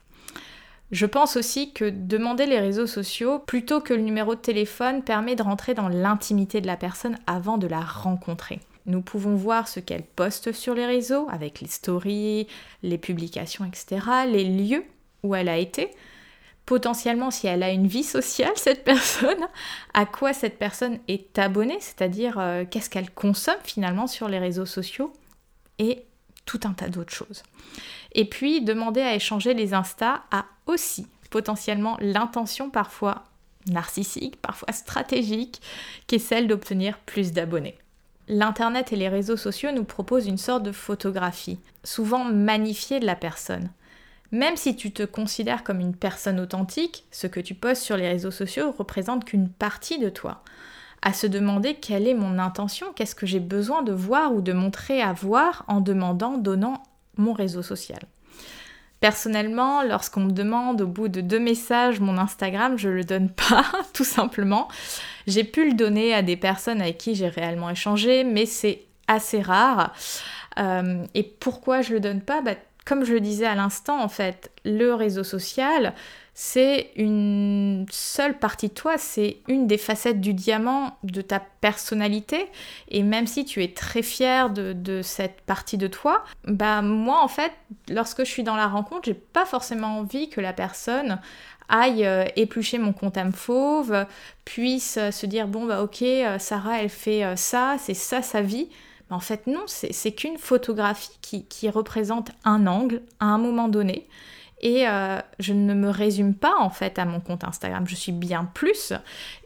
Je 0.91 1.05
pense 1.05 1.37
aussi 1.37 1.71
que 1.71 1.85
demander 1.85 2.47
les 2.47 2.59
réseaux 2.59 2.87
sociaux 2.87 3.39
plutôt 3.39 3.79
que 3.79 3.93
le 3.93 4.01
numéro 4.01 4.33
de 4.33 4.39
téléphone 4.39 5.03
permet 5.03 5.35
de 5.35 5.43
rentrer 5.43 5.75
dans 5.75 5.87
l'intimité 5.87 6.61
de 6.61 6.67
la 6.67 6.77
personne 6.77 7.17
avant 7.27 7.59
de 7.59 7.67
la 7.67 7.79
rencontrer. 7.79 8.59
Nous 8.87 9.01
pouvons 9.01 9.35
voir 9.35 9.67
ce 9.67 9.79
qu'elle 9.79 10.03
poste 10.03 10.51
sur 10.51 10.73
les 10.73 10.87
réseaux, 10.87 11.27
avec 11.29 11.61
les 11.61 11.67
stories, 11.67 12.47
les 12.81 12.97
publications, 12.97 13.65
etc., 13.65 14.01
les 14.27 14.45
lieux 14.45 14.83
où 15.21 15.35
elle 15.35 15.49
a 15.49 15.57
été, 15.57 15.91
potentiellement 16.69 17.31
si 17.31 17.47
elle 17.47 17.63
a 17.63 17.71
une 17.71 17.87
vie 17.87 18.03
sociale, 18.03 18.51
cette 18.55 18.83
personne, 18.83 19.47
à 19.95 20.05
quoi 20.05 20.33
cette 20.33 20.59
personne 20.59 20.99
est 21.07 21.39
abonnée, 21.39 21.79
c'est-à-dire 21.79 22.37
euh, 22.37 22.63
qu'est-ce 22.69 22.91
qu'elle 22.91 23.09
consomme 23.09 23.57
finalement 23.63 24.05
sur 24.05 24.29
les 24.29 24.37
réseaux 24.37 24.67
sociaux 24.67 25.11
et 25.79 26.05
tout 26.45 26.59
un 26.65 26.73
tas 26.73 26.89
d'autres 26.89 27.11
choses. 27.11 27.41
Et 28.13 28.25
puis 28.25 28.61
demander 28.61 29.01
à 29.01 29.15
échanger 29.15 29.55
les 29.55 29.73
Insta 29.73 30.21
a 30.29 30.45
aussi 30.67 31.07
potentiellement 31.31 31.97
l'intention 32.01 32.69
parfois 32.69 33.23
narcissique, 33.65 34.39
parfois 34.39 34.71
stratégique, 34.71 35.61
qui 36.05 36.15
est 36.15 36.19
celle 36.19 36.47
d'obtenir 36.47 36.99
plus 36.99 37.31
d'abonnés. 37.31 37.79
L'Internet 38.27 38.93
et 38.93 38.95
les 38.95 39.09
réseaux 39.09 39.37
sociaux 39.37 39.71
nous 39.71 39.85
proposent 39.85 40.27
une 40.27 40.37
sorte 40.37 40.61
de 40.61 40.71
photographie, 40.71 41.57
souvent 41.83 42.25
magnifiée 42.25 42.99
de 42.99 43.07
la 43.07 43.15
personne. 43.15 43.71
Même 44.31 44.55
si 44.55 44.75
tu 44.75 44.91
te 44.91 45.03
considères 45.03 45.63
comme 45.63 45.79
une 45.79 45.95
personne 45.95 46.39
authentique, 46.39 47.05
ce 47.11 47.27
que 47.27 47.39
tu 47.39 47.55
postes 47.55 47.81
sur 47.81 47.97
les 47.97 48.07
réseaux 48.07 48.31
sociaux 48.31 48.71
représente 48.71 49.25
qu'une 49.25 49.49
partie 49.49 49.97
de 49.97 50.09
toi. 50.09 50.43
À 51.01 51.13
se 51.13 51.27
demander 51.27 51.75
quelle 51.75 52.07
est 52.07 52.13
mon 52.13 52.39
intention, 52.39 52.87
qu'est-ce 52.93 53.15
que 53.15 53.25
j'ai 53.25 53.39
besoin 53.39 53.81
de 53.83 53.93
voir 53.93 54.33
ou 54.33 54.41
de 54.41 54.53
montrer 54.53 55.01
à 55.01 55.13
voir 55.13 55.63
en 55.67 55.81
demandant, 55.81 56.37
donnant 56.37 56.83
mon 57.17 57.33
réseau 57.33 57.63
social. 57.63 57.99
Personnellement, 58.99 59.81
lorsqu'on 59.81 60.25
me 60.25 60.31
demande 60.31 60.81
au 60.81 60.87
bout 60.87 61.07
de 61.07 61.21
deux 61.21 61.39
messages 61.39 62.01
mon 62.01 62.17
Instagram, 62.17 62.77
je 62.77 62.89
le 62.89 63.05
donne 63.05 63.29
pas, 63.29 63.65
tout 63.93 64.03
simplement. 64.03 64.67
J'ai 65.25 65.45
pu 65.45 65.69
le 65.69 65.73
donner 65.73 66.13
à 66.13 66.21
des 66.21 66.35
personnes 66.35 66.81
avec 66.81 66.97
qui 66.97 67.15
j'ai 67.15 67.29
réellement 67.29 67.69
échangé, 67.69 68.25
mais 68.25 68.45
c'est 68.45 68.83
assez 69.07 69.41
rare. 69.41 69.93
Euh, 70.59 71.05
et 71.13 71.23
pourquoi 71.23 71.81
je 71.81 71.93
le 71.93 72.01
donne 72.01 72.21
pas? 72.21 72.41
Bah, 72.41 72.55
comme 72.89 73.05
je 73.05 73.13
le 73.13 73.19
disais 73.19 73.45
à 73.45 73.53
l'instant, 73.53 74.01
en 74.01 74.09
fait, 74.09 74.49
le 74.65 74.95
réseau 74.95 75.23
social, 75.23 75.93
c'est 76.33 76.89
une 76.95 77.85
seule 77.91 78.39
partie 78.39 78.69
de 78.69 78.73
toi, 78.73 78.97
c'est 78.97 79.37
une 79.47 79.67
des 79.67 79.77
facettes 79.77 80.19
du 80.19 80.33
diamant 80.33 80.97
de 81.03 81.21
ta 81.21 81.39
personnalité. 81.39 82.47
Et 82.87 83.03
même 83.03 83.27
si 83.27 83.45
tu 83.45 83.63
es 83.63 83.75
très 83.75 84.01
fier 84.01 84.49
de, 84.49 85.01
cette 85.03 85.41
partie 85.41 85.77
de 85.77 85.85
toi, 85.85 86.23
bah 86.45 86.81
moi 86.81 87.21
en 87.23 87.27
fait, 87.27 87.51
lorsque 87.89 88.25
je 88.25 88.31
suis 88.31 88.43
dans 88.43 88.55
la 88.55 88.67
rencontre, 88.67 89.03
j'ai 89.05 89.13
pas 89.13 89.45
forcément 89.45 89.99
envie 89.99 90.29
que 90.29 90.41
la 90.41 90.53
personne 90.53 91.19
aille 91.67 92.07
euh, 92.07 92.25
éplucher 92.37 92.79
mon 92.79 92.91
compte 92.91 93.17
âme 93.17 93.33
fauve, 93.33 94.07
puisse 94.45 94.97
se 95.11 95.25
dire 95.27 95.47
bon 95.47 95.67
bah 95.67 95.83
ok, 95.83 96.01
euh, 96.01 96.39
Sarah 96.39 96.81
elle 96.81 96.89
fait 96.89 97.23
euh, 97.23 97.35
ça, 97.35 97.75
c'est 97.77 97.93
ça 97.93 98.23
sa 98.23 98.41
vie 98.41 98.69
en 99.09 99.19
fait, 99.19 99.47
non, 99.47 99.63
c'est 99.65 100.11
qu'une 100.11 100.37
photographie 100.37 101.17
qui, 101.21 101.69
représente 101.69 102.31
un 102.43 102.67
angle 102.67 103.01
à 103.19 103.25
un 103.25 103.37
moment 103.37 103.67
donné. 103.67 104.07
et 104.61 104.87
euh, 104.87 105.19
je 105.39 105.53
ne 105.53 105.73
me 105.73 105.89
résume 105.89 106.33
pas 106.33 106.53
en 106.59 106.69
fait 106.69 106.99
à 106.99 107.05
mon 107.05 107.21
compte 107.21 107.45
Instagram, 107.45 107.87
je 107.87 107.95
suis 107.95 108.11
bien 108.11 108.45
plus. 108.45 108.93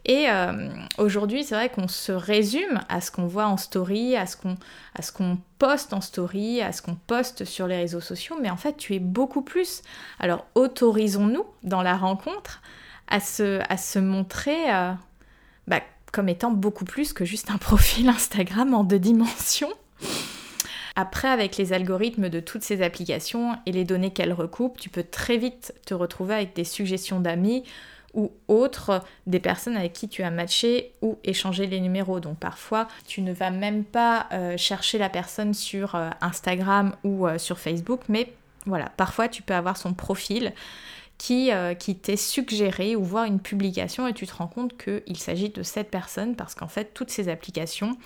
Et 0.04 0.26
euh, 0.28 0.70
aujourd'hui, 0.98 1.44
c'est 1.44 1.54
vrai 1.54 1.68
qu'on 1.68 1.88
se 1.88 2.12
résume 2.12 2.80
à 2.88 3.00
ce 3.00 3.10
qu'on 3.10 3.26
voit 3.26 3.46
en 3.46 3.56
story, 3.56 4.16
à 4.16 4.26
ce 4.26 4.36
qu'on 4.36 5.38
poste 5.58 5.92
en 5.92 6.00
story, 6.00 6.60
à 6.60 6.72
ce 6.72 6.82
qu'on 6.82 6.96
poste 6.96 7.44
sur 7.44 7.66
les 7.66 7.76
réseaux 7.76 8.00
sociaux, 8.00 8.36
mais 8.42 8.50
en 8.50 8.56
fait, 8.56 8.76
tu 8.76 8.94
es 8.94 8.98
beaucoup 8.98 9.42
plus. 9.42 9.82
Alors, 10.18 10.46
autorisons-nous 10.54 11.46
dans 11.62 11.82
la 11.82 11.96
rencontre 11.96 12.60
à 13.08 13.20
se, 13.20 13.60
à 13.68 13.76
se 13.76 13.98
montrer 13.98 14.74
euh, 14.74 14.92
bah, 15.66 15.80
comme 16.14 16.28
étant 16.28 16.52
beaucoup 16.52 16.84
plus 16.84 17.12
que 17.12 17.24
juste 17.24 17.50
un 17.50 17.58
profil 17.58 18.08
Instagram 18.08 18.72
en 18.72 18.84
deux 18.84 19.00
dimensions. 19.00 19.72
Après, 20.96 21.26
avec 21.26 21.56
les 21.56 21.72
algorithmes 21.72 22.28
de 22.28 22.38
toutes 22.38 22.62
ces 22.62 22.80
applications 22.80 23.58
et 23.66 23.72
les 23.72 23.84
données 23.84 24.12
qu'elles 24.12 24.32
recoupent, 24.32 24.78
tu 24.78 24.88
peux 24.88 25.02
très 25.02 25.38
vite 25.38 25.74
te 25.84 25.92
retrouver 25.92 26.34
avec 26.34 26.54
des 26.54 26.62
suggestions 26.62 27.18
d'amis 27.18 27.64
ou 28.14 28.30
autres, 28.46 29.02
des 29.26 29.40
personnes 29.40 29.76
avec 29.76 29.92
qui 29.92 30.08
tu 30.08 30.22
as 30.22 30.30
matché 30.30 30.92
ou 31.02 31.18
échangé 31.24 31.66
les 31.66 31.80
numéros. 31.80 32.20
Donc 32.20 32.38
parfois, 32.38 32.86
tu 33.08 33.22
ne 33.22 33.32
vas 33.32 33.50
même 33.50 33.82
pas 33.82 34.28
euh, 34.32 34.56
chercher 34.56 34.98
la 34.98 35.08
personne 35.08 35.52
sur 35.52 35.96
euh, 35.96 36.10
Instagram 36.20 36.94
ou 37.02 37.26
euh, 37.26 37.38
sur 37.38 37.58
Facebook, 37.58 38.02
mais 38.08 38.32
voilà, 38.66 38.88
parfois 38.96 39.26
tu 39.26 39.42
peux 39.42 39.54
avoir 39.54 39.76
son 39.76 39.94
profil 39.94 40.52
qui, 41.24 41.50
qui 41.78 41.96
t'est 41.96 42.16
suggéré 42.16 42.96
ou 42.96 43.04
voir 43.04 43.24
une 43.24 43.40
publication 43.40 44.06
et 44.06 44.12
tu 44.12 44.26
te 44.26 44.34
rends 44.34 44.46
compte 44.46 44.76
qu'il 44.76 45.16
s'agit 45.16 45.48
de 45.48 45.62
cette 45.62 45.90
personne 45.90 46.36
parce 46.36 46.54
qu'en 46.54 46.68
fait 46.68 46.92
toutes 46.92 47.10
ces 47.10 47.28
applications 47.28 47.96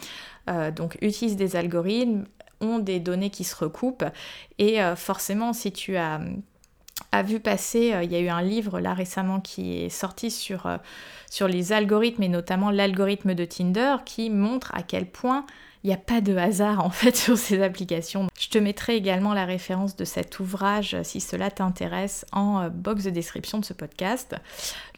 donc 0.47 0.97
utilisent 1.01 1.37
des 1.37 1.57
algorithmes, 1.57 2.25
ont 2.61 2.79
des 2.79 3.01
données 3.01 3.31
qui 3.31 3.45
se 3.45 3.57
recoupent. 3.57 4.05
Et 4.59 4.83
euh, 4.83 4.97
forcément, 4.97 5.53
si 5.53 5.73
tu 5.73 5.97
as, 5.97 6.21
vu 7.25 7.41
passer, 7.41 7.93
euh, 7.93 8.03
il 8.03 8.13
y 8.13 8.17
a 8.17 8.21
eu 8.21 8.29
un 8.29 8.43
livre 8.43 8.81
là 8.81 8.95
récemment 8.95 9.41
qui 9.41 9.85
est 9.85 9.89
sorti 9.89 10.31
sur, 10.31 10.67
euh, 10.67 10.77
sur 11.31 11.49
les 11.49 11.73
algorithmes 11.73 12.23
et 12.23 12.29
notamment 12.29 12.71
l'algorithme 12.71 13.35
de 13.35 13.45
Tinder 13.45 13.97
qui 14.05 14.31
montre 14.31 14.75
à 14.75 14.83
quel 14.83 15.07
point 15.07 15.47
il 15.85 15.89
n'y 15.89 15.95
a 15.95 15.99
pas 15.99 16.21
de 16.21 16.37
hasard 16.37 16.85
en 16.85 16.91
fait 16.91 17.17
sur 17.17 17.39
ces 17.39 17.63
applications. 17.63 18.29
Je 18.39 18.49
te 18.49 18.59
mettrai 18.59 18.97
également 18.97 19.35
la 19.35 19.45
référence 19.45 19.97
de 19.97 20.05
cet 20.05 20.41
ouvrage 20.41 20.97
si 21.03 21.21
cela 21.21 21.51
t'intéresse 21.51 22.25
en 22.33 22.69
box 22.69 23.05
de 23.05 23.11
description 23.11 23.59
de 23.59 23.65
ce 23.65 23.73
podcast. 23.73 24.37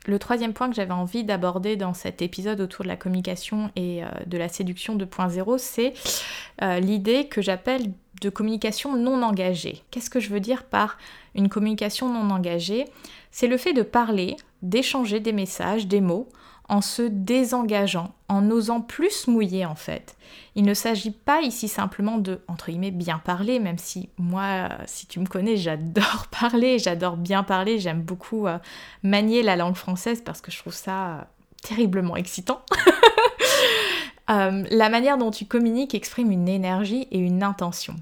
Le 0.06 0.18
troisième 0.18 0.54
point 0.54 0.70
que 0.70 0.74
j'avais 0.74 0.92
envie 0.92 1.24
d'aborder 1.24 1.76
dans 1.76 1.92
cet 1.92 2.22
épisode 2.22 2.60
autour 2.60 2.84
de 2.84 2.88
la 2.88 2.96
communication 2.96 3.70
et 3.76 4.00
de 4.26 4.38
la 4.38 4.48
séduction 4.48 4.96
2.0, 4.96 5.58
c'est 5.58 5.92
euh, 6.62 6.80
l'idée 6.80 7.28
que 7.28 7.42
j'appelle 7.42 7.92
de 8.20 8.30
communication 8.30 8.96
non 8.96 9.22
engagée. 9.22 9.82
Qu'est-ce 9.90 10.10
que 10.10 10.20
je 10.20 10.30
veux 10.30 10.40
dire 10.40 10.64
par 10.64 10.98
une 11.34 11.48
communication 11.48 12.12
non 12.12 12.34
engagée? 12.34 12.86
C'est 13.30 13.46
le 13.46 13.56
fait 13.56 13.72
de 13.72 13.82
parler, 13.82 14.36
d'échanger 14.62 15.20
des 15.20 15.32
messages, 15.32 15.86
des 15.86 16.00
mots, 16.00 16.28
en 16.70 16.80
se 16.80 17.02
désengageant, 17.02 18.14
en 18.28 18.48
osant 18.50 18.80
plus 18.80 19.26
mouiller 19.26 19.66
en 19.66 19.74
fait. 19.74 20.16
Il 20.54 20.64
ne 20.64 20.72
s'agit 20.72 21.10
pas 21.10 21.42
ici 21.42 21.66
simplement 21.68 22.16
de, 22.16 22.40
entre 22.46 22.70
guillemets, 22.70 22.92
bien 22.92 23.18
parler, 23.18 23.58
même 23.58 23.76
si 23.76 24.08
moi, 24.18 24.68
si 24.86 25.06
tu 25.06 25.18
me 25.18 25.26
connais, 25.26 25.56
j'adore 25.56 26.28
parler, 26.40 26.78
j'adore 26.78 27.16
bien 27.16 27.42
parler, 27.42 27.80
j'aime 27.80 28.02
beaucoup 28.02 28.46
euh, 28.46 28.58
manier 29.02 29.42
la 29.42 29.56
langue 29.56 29.74
française 29.74 30.22
parce 30.24 30.40
que 30.40 30.52
je 30.52 30.58
trouve 30.58 30.72
ça 30.72 31.08
euh, 31.08 31.22
terriblement 31.62 32.16
excitant. 32.16 32.62
Euh, 34.28 34.64
la 34.70 34.90
manière 34.90 35.18
dont 35.18 35.32
tu 35.32 35.44
communiques 35.44 35.92
exprime 35.92 36.30
une 36.30 36.48
énergie 36.48 37.08
et 37.10 37.18
une 37.18 37.42
intention. 37.42 37.96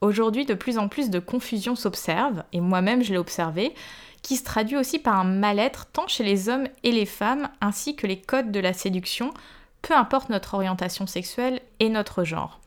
Aujourd'hui, 0.00 0.46
de 0.46 0.54
plus 0.54 0.78
en 0.78 0.88
plus 0.88 1.10
de 1.10 1.18
confusion 1.18 1.76
s'observe, 1.76 2.44
et 2.54 2.62
moi-même 2.62 3.02
je 3.02 3.12
l'ai 3.12 3.18
observé, 3.18 3.74
qui 4.26 4.36
se 4.36 4.42
traduit 4.42 4.76
aussi 4.76 4.98
par 4.98 5.20
un 5.20 5.22
mal-être 5.24 5.86
tant 5.86 6.08
chez 6.08 6.24
les 6.24 6.48
hommes 6.48 6.66
et 6.82 6.90
les 6.90 7.06
femmes, 7.06 7.48
ainsi 7.60 7.94
que 7.94 8.08
les 8.08 8.20
codes 8.20 8.50
de 8.50 8.58
la 8.58 8.72
séduction, 8.72 9.32
peu 9.82 9.94
importe 9.94 10.30
notre 10.30 10.54
orientation 10.54 11.06
sexuelle 11.06 11.60
et 11.78 11.88
notre 11.88 12.24
genre. 12.24 12.58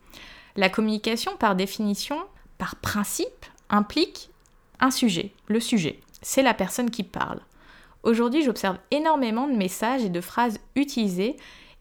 La 0.56 0.70
communication, 0.70 1.36
par 1.36 1.56
définition, 1.56 2.16
par 2.56 2.76
principe, 2.76 3.44
implique 3.68 4.30
un 4.80 4.90
sujet. 4.90 5.32
Le 5.48 5.60
sujet, 5.60 6.00
c'est 6.22 6.42
la 6.42 6.54
personne 6.54 6.90
qui 6.90 7.02
parle. 7.02 7.40
Aujourd'hui, 8.04 8.42
j'observe 8.42 8.78
énormément 8.90 9.46
de 9.46 9.52
messages 9.54 10.02
et 10.02 10.08
de 10.08 10.22
phrases 10.22 10.60
utilisées 10.76 11.36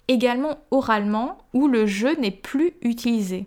également 0.09 0.57
oralement 0.71 1.37
où 1.53 1.69
le 1.69 1.85
jeu 1.85 2.17
n'est 2.17 2.31
plus 2.31 2.73
utilisé. 2.81 3.45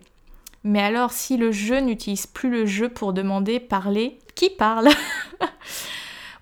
Mais 0.63 0.81
alors 0.81 1.11
si 1.11 1.37
le 1.37 1.51
jeu 1.51 1.79
n'utilise 1.79 2.25
plus 2.25 2.49
le 2.49 2.65
jeu 2.65 2.89
pour 2.89 3.13
demander 3.13 3.59
parler, 3.59 4.17
qui 4.33 4.49
parle? 4.49 4.89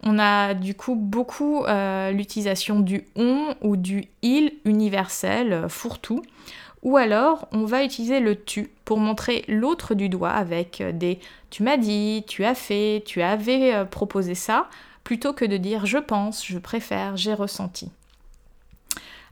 On 0.04 0.18
a 0.18 0.54
du 0.54 0.74
coup 0.74 0.96
beaucoup 0.96 1.64
euh, 1.66 2.12
l'utilisation 2.12 2.80
du 2.80 3.06
on 3.16 3.54
ou 3.62 3.78
du 3.78 4.06
il 4.22 4.54
universel, 4.66 5.54
euh, 5.54 5.70
fourre-tout. 5.70 6.24
Ou 6.82 6.98
alors 6.98 7.48
on 7.52 7.66
va 7.66 7.84
utiliser 7.84 8.20
le 8.20 8.44
tu 8.44 8.72
pour 8.86 8.98
montrer 8.98 9.46
l'autre 9.48 9.94
du 9.94 10.10
doigt 10.10 10.32
avec 10.32 10.82
euh, 10.82 10.92
des 10.92 11.20
tu 11.52 11.62
m'as 11.62 11.78
dit, 11.78 12.24
tu 12.28 12.46
as 12.46 12.56
fait, 12.56 13.04
tu 13.06 13.22
avais 13.22 13.86
proposé 13.86 14.36
ça, 14.36 14.70
plutôt 15.04 15.34
que 15.34 15.46
de 15.46 15.58
dire 15.58 15.86
je 15.86 15.98
pense, 15.98 16.46
je 16.46 16.58
préfère, 16.58 17.18
j'ai 17.18 17.34
ressenti. 17.34 17.92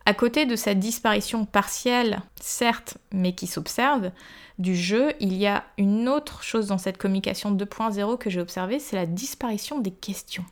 À 0.05 0.13
côté 0.13 0.45
de 0.45 0.55
cette 0.55 0.79
disparition 0.79 1.45
partielle, 1.45 2.21
certes, 2.39 2.97
mais 3.13 3.33
qui 3.33 3.47
s'observe, 3.47 4.11
du 4.57 4.75
jeu, 4.75 5.13
il 5.19 5.33
y 5.33 5.47
a 5.47 5.63
une 5.77 6.09
autre 6.09 6.43
chose 6.43 6.67
dans 6.67 6.77
cette 6.77 6.97
communication 6.97 7.53
2.0 7.53 8.17
que 8.17 8.29
j'ai 8.29 8.41
observée, 8.41 8.79
c'est 8.79 8.95
la 8.95 9.05
disparition 9.05 9.79
des 9.79 9.91
questions. 9.91 10.45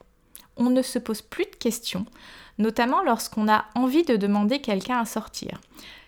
On 0.58 0.70
ne 0.70 0.82
se 0.82 1.00
pose 1.00 1.22
plus 1.22 1.46
de 1.46 1.56
questions, 1.56 2.06
notamment 2.58 3.04
lorsqu'on 3.04 3.48
a 3.48 3.66
envie 3.76 4.04
de 4.04 4.16
demander 4.16 4.60
quelqu'un 4.60 5.00
à 5.00 5.06
sortir. 5.06 5.60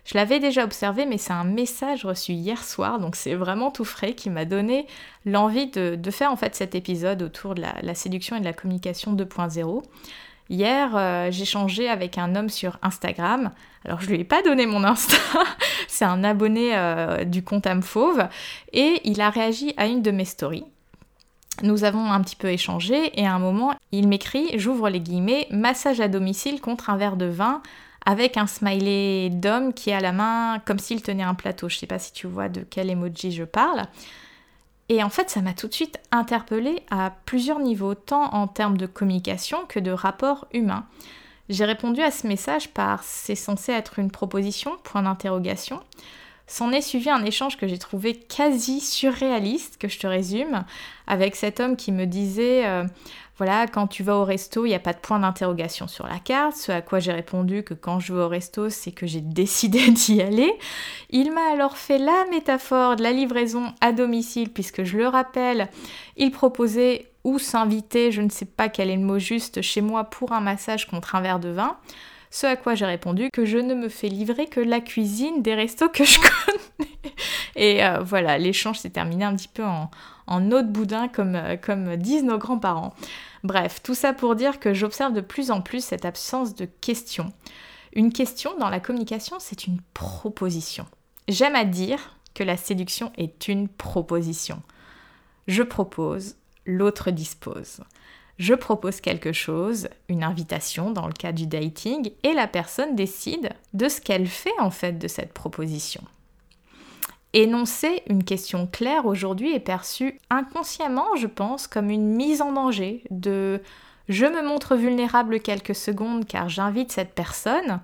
Je 0.06 0.18
l'avais 0.18 0.40
déjà 0.40 0.64
observé, 0.64 1.06
mais 1.06 1.20
c'est 1.20 1.34
un 1.34 1.44
message 1.44 2.04
reçu 2.04 2.32
hier 2.32 2.64
soir, 2.64 3.00
donc 3.00 3.16
c'est 3.16 3.36
vraiment 3.36 3.70
tout 3.70 3.86
frais, 3.86 4.14
qui 4.14 4.32
m'a 4.32 4.46
donné 4.46 4.88
l'envie 5.24 5.68
de, 5.68 6.00
faire 6.10 6.32
en 6.32 6.36
fait 6.36 6.56
cet 6.56 6.74
épisode 6.74 7.22
autour 7.22 7.54
de 7.54 7.62
la, 7.62 7.94
séduction 7.94 8.36
et 8.36 8.40
de 8.40 8.46
la 8.46 8.54
communication 8.54 9.14
2.0. 9.14 9.84
Hier, 10.50 10.96
euh, 10.96 11.32
changé 11.32 11.88
avec 11.88 12.18
un 12.18 12.36
homme 12.36 12.50
sur 12.50 12.80
Instagram. 12.82 13.52
Alors, 13.86 14.02
je 14.02 14.10
lui 14.10 14.22
ai 14.22 14.24
pas 14.24 14.42
donné 14.42 14.66
mon 14.66 14.84
Insta. 14.84 15.16
C'est 15.88 16.06
un 16.06 16.24
abonné 16.24 16.76
euh, 16.76 17.24
du 17.24 17.44
compte 17.44 17.68
âme 17.68 17.84
fauve. 17.84 18.28
Et 18.74 19.00
il 19.04 19.22
a 19.22 19.30
réagi 19.30 19.76
à 19.78 19.86
une 19.86 20.02
de 20.02 20.10
mes 20.10 20.26
stories. 20.26 20.66
Nous 21.62 21.84
avons 21.84 22.12
un 22.12 22.22
petit 22.22 22.36
peu 22.36 22.50
échangé 22.50 23.20
et 23.20 23.26
à 23.26 23.34
un 23.34 23.40
moment, 23.40 23.74
il 23.92 24.08
m'écrit, 24.08 24.58
j'ouvre 24.58 24.90
les 24.90 25.02
guillemets, 25.02 25.48
massage 25.52 26.00
à 26.00 26.08
domicile 26.08 26.62
contre 26.62 26.90
un 26.90 26.98
verre 26.98 27.18
de 27.18 27.26
vin 27.26 27.62
avec 28.06 28.38
un 28.38 28.48
smiley 28.48 29.30
d'homme 29.30 29.74
qui 29.74 29.90
est 29.90 29.94
à 29.94 30.00
la 30.00 30.14
main 30.14 30.60
comme 30.66 30.80
s'il 30.80 31.02
tenait 31.02 31.24
un 31.24 31.36
plateau. 31.36 31.68
Je 31.70 31.78
sais 31.78 31.88
pas 31.88 32.00
si 32.00 32.14
tu 32.14 32.28
vois 32.28 32.50
de 32.50 32.66
quel 32.70 32.90
emoji 32.90 33.32
je 33.32 33.44
parle. 33.44 33.84
Et 34.88 35.04
en 35.04 35.10
fait, 35.10 35.30
ça 35.30 35.42
m'a 35.42 35.54
tout 35.54 35.68
de 35.68 35.74
suite 35.74 36.00
interpellée 36.12 36.82
à 36.90 37.14
plusieurs 37.26 37.60
niveaux, 37.60 37.94
tant 37.94 38.34
en 38.34 38.48
termes 38.48 38.78
de 38.78 38.88
communication 38.88 39.60
que 39.68 39.80
de 39.80 39.92
rapport 39.92 40.48
humain. 40.54 40.86
J'ai 41.50 41.66
répondu 41.66 42.02
à 42.02 42.12
ce 42.12 42.26
message 42.26 42.70
par 42.70 43.04
c'est 43.04 43.36
censé 43.36 43.72
être 43.72 44.00
une 44.00 44.12
proposition, 44.12 44.78
point 44.84 45.04
d'interrogation. 45.04 45.80
S'en 46.50 46.72
est 46.72 46.82
suivi 46.82 47.12
un 47.12 47.24
échange 47.24 47.58
que 47.58 47.68
j'ai 47.68 47.78
trouvé 47.78 48.16
quasi 48.16 48.82
surréaliste, 48.82 49.78
que 49.78 49.88
je 49.88 50.00
te 50.00 50.08
résume, 50.08 50.66
avec 51.06 51.36
cet 51.36 51.60
homme 51.60 51.76
qui 51.76 51.92
me 51.92 52.06
disait 52.06 52.66
euh, 52.66 52.86
voilà, 53.38 53.68
quand 53.68 53.86
tu 53.86 54.02
vas 54.02 54.18
au 54.18 54.26
resto, 54.26 54.66
il 54.66 54.70
n'y 54.70 54.76
a 54.76 54.80
pas 54.80 54.94
de 54.94 54.98
point 54.98 55.20
d'interrogation 55.20 55.88
sur 55.88 56.08
la 56.08 56.18
carte, 56.18 56.56
ce 56.56 56.72
à 56.72 56.82
quoi 56.82 56.98
j'ai 56.98 57.12
répondu 57.12 57.62
que 57.62 57.76
quand 57.76 58.00
je 58.00 58.16
vais 58.16 58.24
au 58.24 58.28
resto, 58.28 58.72
c'est 58.72 58.92
que 58.92 59.06
j'ai 59.06 59.22
décidé 59.24 59.92
d'y 59.92 60.24
aller. 60.24 60.52
Il 61.12 61.32
m'a 61.32 61.52
alors 61.54 61.78
fait 61.78 62.00
la 62.00 62.26
métaphore 62.32 62.96
de 62.96 63.04
la 63.04 63.12
livraison 63.12 63.72
à 63.80 63.92
domicile, 63.92 64.50
puisque 64.50 64.84
je 64.84 64.98
le 64.98 65.08
rappelle, 65.08 65.70
il 66.18 66.32
proposait 66.32 67.12
ou 67.24 67.38
s'inviter, 67.38 68.12
je 68.12 68.24
ne 68.24 68.30
sais 68.30 68.46
pas 68.46 68.70
quel 68.70 68.90
est 68.90 68.96
le 68.96 69.04
mot 69.04 69.20
juste, 69.20 69.62
chez 69.62 69.82
moi 69.82 70.06
pour 70.06 70.32
un 70.32 70.42
massage 70.42 70.88
contre 70.88 71.14
un 71.14 71.22
verre 71.22 71.40
de 71.40 71.50
vin. 71.50 71.78
Ce 72.32 72.46
à 72.46 72.56
quoi 72.56 72.76
j'ai 72.76 72.86
répondu 72.86 73.30
que 73.32 73.46
je 73.46 73.58
ne 73.58 73.74
me 73.74 73.90
fais 73.90 74.08
livrer 74.08 74.48
que 74.48 74.60
la 74.60 74.82
cuisine 74.82 75.42
des 75.42 75.56
restos 75.56 75.90
que 75.90 76.04
je 76.04 76.20
connais. 76.46 76.90
Et 77.56 77.84
euh, 77.84 78.02
voilà, 78.02 78.38
l'échange 78.38 78.80
s'est 78.80 78.92
terminé 78.92 79.26
un 79.26 79.36
petit 79.36 79.48
peu 79.48 79.66
en, 79.66 79.90
en 80.28 80.52
eau 80.52 80.62
de 80.62 80.68
boudin, 80.68 81.08
comme, 81.08 81.36
euh, 81.36 81.58
comme 81.58 81.96
disent 81.98 82.24
nos 82.24 82.38
grands-parents. 82.38 82.94
Bref, 83.44 83.82
tout 83.82 83.96
ça 83.96 84.14
pour 84.14 84.36
dire 84.36 84.60
que 84.60 84.74
j'observe 84.74 85.14
de 85.14 85.22
plus 85.22 85.50
en 85.52 85.62
plus 85.62 85.84
cette 85.84 86.06
absence 86.06 86.56
de 86.56 86.66
questions. 86.66 87.34
Une 87.94 88.14
question 88.14 88.56
dans 88.60 88.70
la 88.70 88.80
communication, 88.80 89.38
c'est 89.40 89.66
une 89.66 89.82
proposition. 89.94 90.86
J'aime 91.28 91.56
à 91.56 91.66
dire 91.66 92.16
que 92.36 92.44
la 92.44 92.58
séduction 92.58 93.12
est 93.18 93.48
une 93.48 93.68
proposition. 93.68 94.62
Je 95.48 95.64
propose, 95.64 96.36
l'autre 96.66 97.10
dispose. 97.10 97.82
Je 98.40 98.54
propose 98.54 99.02
quelque 99.02 99.34
chose, 99.34 99.90
une 100.08 100.24
invitation 100.24 100.92
dans 100.92 101.08
le 101.08 101.14
cas 101.14 101.34
du 101.34 101.46
dating, 101.46 102.12
et 102.24 102.34
la 102.34 102.48
personne 102.48 102.96
décide 102.96 103.50
de 103.74 103.90
ce 103.90 104.00
qu'elle 104.00 104.28
fait 104.28 104.58
en 104.60 104.72
fait 104.72 104.94
de 104.94 105.10
cette 105.10 105.34
proposition. 105.34 106.02
Énoncer 107.34 108.02
une 108.08 108.24
question 108.24 108.66
claire 108.66 109.06
aujourd'hui 109.06 109.54
est 109.54 109.60
perçu 109.60 110.18
inconsciemment, 110.30 111.18
je 111.18 111.28
pense, 111.28 111.68
comme 111.68 111.90
une 111.90 112.16
mise 112.16 112.42
en 112.42 112.54
danger 112.54 113.04
de 113.12 113.62
je 114.08 114.26
me 114.26 114.42
montre 114.42 114.76
vulnérable 114.76 115.42
quelques 115.42 115.76
secondes 115.76 116.26
car 116.26 116.48
j'invite 116.48 116.94
cette 116.94 117.14
personne, 117.14 117.82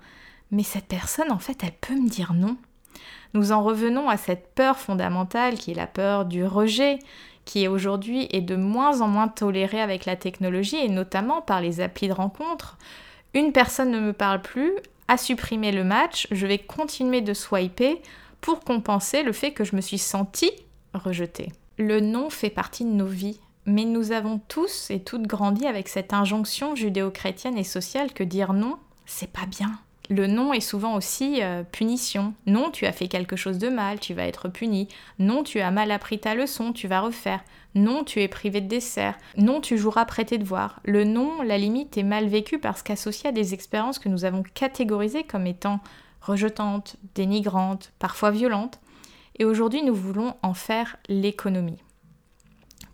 mais 0.51 0.63
cette 0.63 0.87
personne, 0.87 1.31
en 1.31 1.37
fait, 1.37 1.63
elle 1.63 1.73
peut 1.73 1.93
me 1.93 2.09
dire 2.09 2.33
non. 2.33 2.55
Nous 3.33 3.51
en 3.51 3.61
revenons 3.61 4.07
à 4.07 4.15
cette 4.15 4.55
peur 4.55 4.79
fondamentale 4.79 5.55
qui 5.55 5.71
est 5.71 5.75
la 5.75 5.85
peur 5.85 6.25
du 6.25 6.45
rejet, 6.45 6.99
qui 7.45 7.67
aujourd'hui 7.67 8.27
est 8.31 8.41
de 8.41 8.55
moins 8.55 9.01
en 9.01 9.07
moins 9.07 9.27
tolérée 9.27 9.81
avec 9.81 10.05
la 10.05 10.15
technologie 10.15 10.77
et 10.77 10.89
notamment 10.89 11.41
par 11.41 11.61
les 11.61 11.79
applis 11.79 12.07
de 12.07 12.13
rencontre. 12.13 12.77
Une 13.33 13.51
personne 13.51 13.91
ne 13.91 13.99
me 13.99 14.13
parle 14.13 14.41
plus, 14.41 14.73
a 15.07 15.17
supprimé 15.17 15.71
le 15.71 15.83
match, 15.83 16.27
je 16.31 16.47
vais 16.47 16.57
continuer 16.57 17.21
de 17.21 17.33
swiper 17.33 18.01
pour 18.41 18.61
compenser 18.61 19.23
le 19.23 19.31
fait 19.31 19.51
que 19.51 19.63
je 19.63 19.75
me 19.75 19.81
suis 19.81 19.97
sentie 19.97 20.51
rejetée. 20.93 21.51
Le 21.77 21.99
non 21.99 22.29
fait 22.29 22.49
partie 22.49 22.85
de 22.85 22.89
nos 22.89 23.05
vies, 23.05 23.39
mais 23.65 23.85
nous 23.85 24.11
avons 24.11 24.39
tous 24.47 24.89
et 24.89 25.01
toutes 25.01 25.27
grandi 25.27 25.65
avec 25.65 25.87
cette 25.87 26.13
injonction 26.13 26.75
judéo-chrétienne 26.75 27.57
et 27.57 27.63
sociale 27.63 28.13
que 28.13 28.23
dire 28.23 28.53
non, 28.53 28.77
c'est 29.05 29.31
pas 29.31 29.45
bien. 29.45 29.79
Le 30.09 30.27
non 30.27 30.53
est 30.53 30.59
souvent 30.59 30.95
aussi 30.95 31.41
euh, 31.41 31.63
punition. 31.63 32.33
Non, 32.45 32.69
tu 32.69 32.85
as 32.85 32.91
fait 32.91 33.07
quelque 33.07 33.35
chose 33.35 33.57
de 33.57 33.69
mal, 33.69 33.99
tu 33.99 34.13
vas 34.13 34.27
être 34.27 34.49
puni. 34.49 34.87
Non, 35.17 35.43
tu 35.43 35.59
as 35.59 35.71
mal 35.71 35.91
appris 35.91 36.19
ta 36.19 36.35
leçon, 36.35 36.73
tu 36.73 36.87
vas 36.87 37.01
refaire. 37.01 37.43
Non, 37.73 38.03
tu 38.03 38.21
es 38.21 38.27
privé 38.27 38.61
de 38.61 38.67
dessert. 38.67 39.17
Non, 39.37 39.61
tu 39.61 39.77
joueras 39.77 40.01
après 40.01 40.25
tes 40.25 40.37
devoirs. 40.37 40.79
Le 40.83 41.03
non, 41.03 41.41
la 41.41 41.57
limite, 41.57 41.97
est 41.97 42.03
mal 42.03 42.27
vécu 42.27 42.59
parce 42.59 42.83
qu'associé 42.83 43.29
à 43.29 43.33
des 43.33 43.53
expériences 43.53 43.99
que 43.99 44.09
nous 44.09 44.25
avons 44.25 44.43
catégorisées 44.43 45.23
comme 45.23 45.47
étant 45.47 45.79
rejetante, 46.21 46.97
dénigrante, 47.15 47.91
parfois 47.99 48.31
violente, 48.31 48.79
et 49.37 49.45
aujourd'hui 49.45 49.83
nous 49.83 49.93
voulons 49.93 50.35
en 50.41 50.53
faire 50.53 50.97
l'économie. 51.07 51.81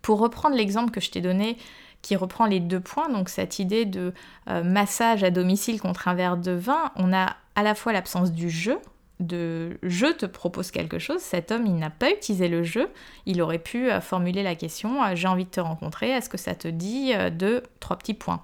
Pour 0.02 0.18
reprendre 0.18 0.56
l'exemple 0.56 0.90
que 0.90 1.00
je 1.00 1.10
t'ai 1.10 1.20
donné, 1.20 1.56
qui 2.02 2.16
reprend 2.16 2.46
les 2.46 2.60
deux 2.60 2.80
points, 2.80 3.08
donc 3.08 3.28
cette 3.28 3.58
idée 3.58 3.84
de 3.84 4.12
euh, 4.48 4.62
massage 4.62 5.24
à 5.24 5.30
domicile 5.30 5.80
contre 5.80 6.08
un 6.08 6.14
verre 6.14 6.36
de 6.36 6.52
vin, 6.52 6.90
on 6.96 7.12
a 7.12 7.36
à 7.54 7.62
la 7.62 7.74
fois 7.74 7.92
l'absence 7.92 8.32
du 8.32 8.50
jeu, 8.50 8.78
de 9.20 9.78
je 9.84 10.06
te 10.06 10.26
propose 10.26 10.72
quelque 10.72 10.98
chose, 10.98 11.20
cet 11.20 11.52
homme 11.52 11.64
il 11.64 11.76
n'a 11.76 11.90
pas 11.90 12.10
utilisé 12.10 12.48
le 12.48 12.64
jeu, 12.64 12.88
il 13.24 13.40
aurait 13.40 13.60
pu 13.60 13.90
euh, 13.90 14.00
formuler 14.00 14.42
la 14.42 14.56
question 14.56 15.02
euh, 15.02 15.14
j'ai 15.14 15.28
envie 15.28 15.44
de 15.44 15.50
te 15.50 15.60
rencontrer, 15.60 16.10
est-ce 16.10 16.28
que 16.28 16.38
ça 16.38 16.54
te 16.54 16.68
dit 16.68 17.12
de 17.14 17.62
trois 17.78 17.96
petits 17.96 18.14
points? 18.14 18.42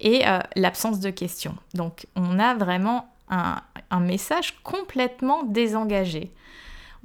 Et 0.00 0.22
l'absence 0.54 1.00
de 1.00 1.10
question. 1.10 1.56
Donc 1.74 2.06
on 2.14 2.38
a 2.38 2.54
vraiment 2.54 3.08
un, 3.30 4.00
message 4.00 4.54
complètement 4.62 5.42
désengagé. 5.44 6.30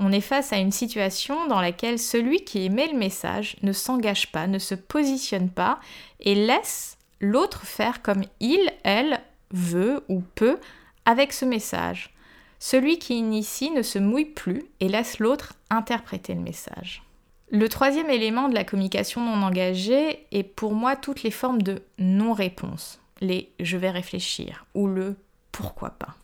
On 0.05 0.11
est 0.11 0.19
face 0.19 0.51
à 0.51 0.57
une 0.57 0.73
situation 0.73 1.47
dans 1.47 1.61
laquelle 1.61 1.97
celui 1.97 2.43
qui 2.43 2.65
émet 2.65 2.87
le 2.91 2.97
message 2.97 3.55
ne 3.63 3.71
s'engage 3.71 4.33
pas, 4.33 4.47
ne 4.47 4.59
se 4.59 4.75
positionne 4.75 5.49
pas 5.49 5.79
et 6.19 6.35
laisse 6.35 6.97
l'autre 7.21 7.65
faire 7.65 8.01
comme 8.01 8.25
il, 8.41 8.59
elle 8.83 9.21
veut 9.51 10.03
ou 10.09 10.21
peut 10.35 10.59
avec 11.05 11.31
ce 11.31 11.45
message. 11.45 12.13
Celui 12.59 12.99
qui 12.99 13.17
initie 13.17 13.71
ne 13.71 13.81
se 13.81 13.97
mouille 13.97 14.25
plus 14.25 14.65
et 14.81 14.89
laisse 14.89 15.19
l'autre 15.19 15.53
interpréter 15.69 16.33
le 16.33 16.41
message. 16.41 17.01
Le 17.49 17.69
troisième 17.69 18.09
élément 18.09 18.49
de 18.49 18.55
la 18.55 18.65
communication 18.65 19.21
non 19.21 19.41
engagée 19.41 20.27
est 20.33 20.43
pour 20.43 20.73
moi 20.73 20.97
toutes 20.97 21.23
les 21.23 21.31
formes 21.31 21.61
de 21.61 21.81
non-réponse, 21.97 22.99
les 23.21 23.53
je 23.61 23.77
vais 23.77 23.91
réfléchir 23.91 24.65
ou 24.73 24.85
le 24.87 25.15
pourquoi 25.53 25.91
pas. 25.91 26.17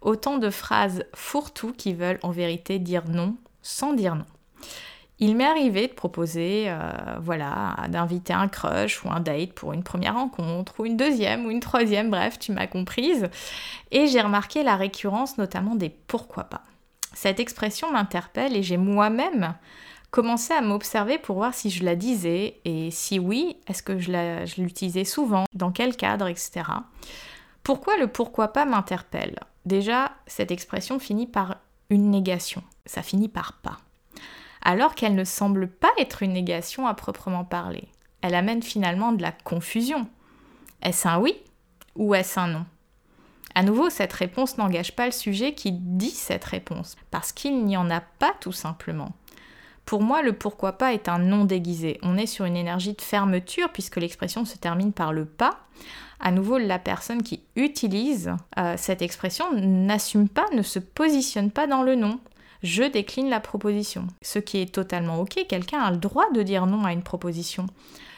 Autant 0.00 0.38
de 0.38 0.50
phrases 0.50 1.04
fourre-tout 1.14 1.72
qui 1.72 1.92
veulent 1.92 2.20
en 2.22 2.30
vérité 2.30 2.78
dire 2.78 3.08
non 3.08 3.36
sans 3.62 3.92
dire 3.92 4.14
non. 4.14 4.24
Il 5.20 5.34
m'est 5.34 5.44
arrivé 5.44 5.88
de 5.88 5.92
proposer, 5.92 6.66
euh, 6.68 6.92
voilà, 7.20 7.74
d'inviter 7.88 8.32
un 8.32 8.46
crush 8.46 9.04
ou 9.04 9.10
un 9.10 9.18
date 9.18 9.52
pour 9.52 9.72
une 9.72 9.82
première 9.82 10.14
rencontre, 10.14 10.74
ou 10.78 10.86
une 10.86 10.96
deuxième, 10.96 11.44
ou 11.44 11.50
une 11.50 11.58
troisième, 11.58 12.08
bref, 12.08 12.38
tu 12.38 12.52
m'as 12.52 12.68
comprise. 12.68 13.28
Et 13.90 14.06
j'ai 14.06 14.20
remarqué 14.20 14.62
la 14.62 14.76
récurrence 14.76 15.36
notamment 15.36 15.74
des 15.74 15.90
pourquoi 15.90 16.44
pas. 16.44 16.62
Cette 17.14 17.40
expression 17.40 17.90
m'interpelle 17.90 18.56
et 18.56 18.62
j'ai 18.62 18.76
moi-même 18.76 19.54
commencé 20.12 20.54
à 20.54 20.60
m'observer 20.60 21.18
pour 21.18 21.36
voir 21.36 21.52
si 21.52 21.70
je 21.70 21.84
la 21.84 21.96
disais 21.96 22.60
et 22.64 22.90
si 22.92 23.18
oui, 23.18 23.56
est-ce 23.66 23.82
que 23.82 23.98
je 23.98 24.60
l'utilisais 24.60 25.04
souvent, 25.04 25.44
dans 25.52 25.72
quel 25.72 25.96
cadre, 25.96 26.28
etc. 26.28 26.62
Pourquoi 27.64 27.96
le 27.96 28.06
pourquoi 28.06 28.48
pas 28.48 28.64
m'interpelle? 28.64 29.40
Déjà, 29.68 30.12
cette 30.26 30.50
expression 30.50 30.98
finit 30.98 31.26
par 31.26 31.58
une 31.90 32.10
négation. 32.10 32.62
Ça 32.86 33.02
finit 33.02 33.28
par 33.28 33.58
pas. 33.60 33.76
Alors 34.62 34.94
qu'elle 34.94 35.14
ne 35.14 35.24
semble 35.24 35.68
pas 35.68 35.90
être 35.98 36.22
une 36.22 36.32
négation 36.32 36.86
à 36.86 36.94
proprement 36.94 37.44
parler. 37.44 37.86
Elle 38.22 38.34
amène 38.34 38.62
finalement 38.62 39.12
de 39.12 39.20
la 39.20 39.30
confusion. 39.30 40.08
Est-ce 40.80 41.06
un 41.06 41.18
oui 41.18 41.36
ou 41.96 42.14
est-ce 42.14 42.40
un 42.40 42.46
non? 42.46 42.66
À 43.54 43.62
nouveau, 43.62 43.90
cette 43.90 44.14
réponse 44.14 44.56
n'engage 44.56 44.96
pas 44.96 45.04
le 45.04 45.12
sujet 45.12 45.52
qui 45.52 45.72
dit 45.72 46.12
cette 46.12 46.46
réponse, 46.46 46.96
parce 47.10 47.32
qu'il 47.32 47.66
n'y 47.66 47.76
en 47.76 47.90
a 47.90 48.00
pas 48.00 48.32
tout 48.40 48.52
simplement. 48.52 49.12
Pour 49.88 50.02
moi, 50.02 50.20
le 50.20 50.34
pourquoi 50.34 50.72
pas 50.72 50.92
est 50.92 51.08
un 51.08 51.18
non 51.18 51.46
déguisé. 51.46 51.98
On 52.02 52.18
est 52.18 52.26
sur 52.26 52.44
une 52.44 52.58
énergie 52.58 52.92
de 52.92 53.00
fermeture 53.00 53.70
puisque 53.72 53.96
l'expression 53.96 54.44
se 54.44 54.58
termine 54.58 54.92
par 54.92 55.14
le 55.14 55.24
pas. 55.24 55.60
À 56.20 56.30
nouveau, 56.30 56.58
la 56.58 56.78
personne 56.78 57.22
qui 57.22 57.40
utilise 57.56 58.32
euh, 58.58 58.74
cette 58.76 59.00
expression 59.00 59.46
n'assume 59.54 60.28
pas, 60.28 60.44
ne 60.52 60.60
se 60.60 60.78
positionne 60.78 61.50
pas 61.50 61.66
dans 61.66 61.82
le 61.82 61.94
non. 61.94 62.20
Je 62.62 62.82
décline 62.82 63.30
la 63.30 63.40
proposition. 63.40 64.06
Ce 64.20 64.38
qui 64.38 64.58
est 64.58 64.74
totalement 64.74 65.20
ok, 65.20 65.46
quelqu'un 65.48 65.80
a 65.80 65.90
le 65.90 65.96
droit 65.96 66.30
de 66.34 66.42
dire 66.42 66.66
non 66.66 66.84
à 66.84 66.92
une 66.92 67.02
proposition. 67.02 67.66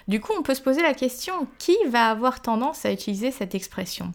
Du 0.08 0.18
coup, 0.18 0.32
on 0.36 0.42
peut 0.42 0.54
se 0.54 0.62
poser 0.62 0.82
la 0.82 0.92
question, 0.92 1.46
qui 1.58 1.76
va 1.86 2.10
avoir 2.10 2.42
tendance 2.42 2.84
à 2.84 2.90
utiliser 2.90 3.30
cette 3.30 3.54
expression? 3.54 4.12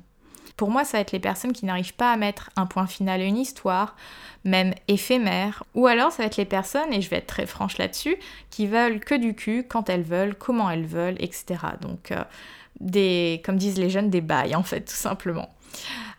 Pour 0.58 0.70
moi, 0.70 0.86
ça 0.86 0.98
va 0.98 1.02
être 1.02 1.12
les 1.12 1.20
personnes 1.20 1.54
qui 1.54 1.66
n'arrivent 1.66 1.96
pas 1.96 2.12
à 2.12 2.18
mettre 2.18 2.50
un 2.56 2.66
point 2.66 2.88
final 2.88 3.22
à 3.22 3.26
une 3.26 3.38
histoire, 3.38 3.96
même 4.44 4.74
éphémère. 4.88 5.64
Ou 5.74 5.88
alors, 5.88 6.12
ça 6.12 6.24
va 6.24 6.28
être 6.28 6.38
les 6.38 6.46
personnes, 6.46 6.94
et 6.94 7.02
je 7.02 7.10
vais 7.10 7.18
être 7.18 7.28
très 7.28 7.46
franche 7.46 7.78
là-dessus, 7.78 8.16
qui 8.50 8.68
veulent 8.68 9.00
que 9.00 9.16
du 9.16 9.36
cul, 9.36 9.66
quand 9.68 9.90
elles 9.90 10.04
veulent, 10.04 10.36
comment 10.36 10.70
elles 10.70 10.86
veulent, 10.86 11.18
etc. 11.20 11.58
Donc, 11.82 12.12
euh, 12.12 12.24
des, 12.80 13.42
comme 13.46 13.58
disent 13.58 13.78
les 13.78 13.90
jeunes, 13.90 14.10
des 14.10 14.22
bails, 14.22 14.56
en 14.56 14.64
fait, 14.64 14.82
tout 14.82 14.96
simplement. 14.96 15.50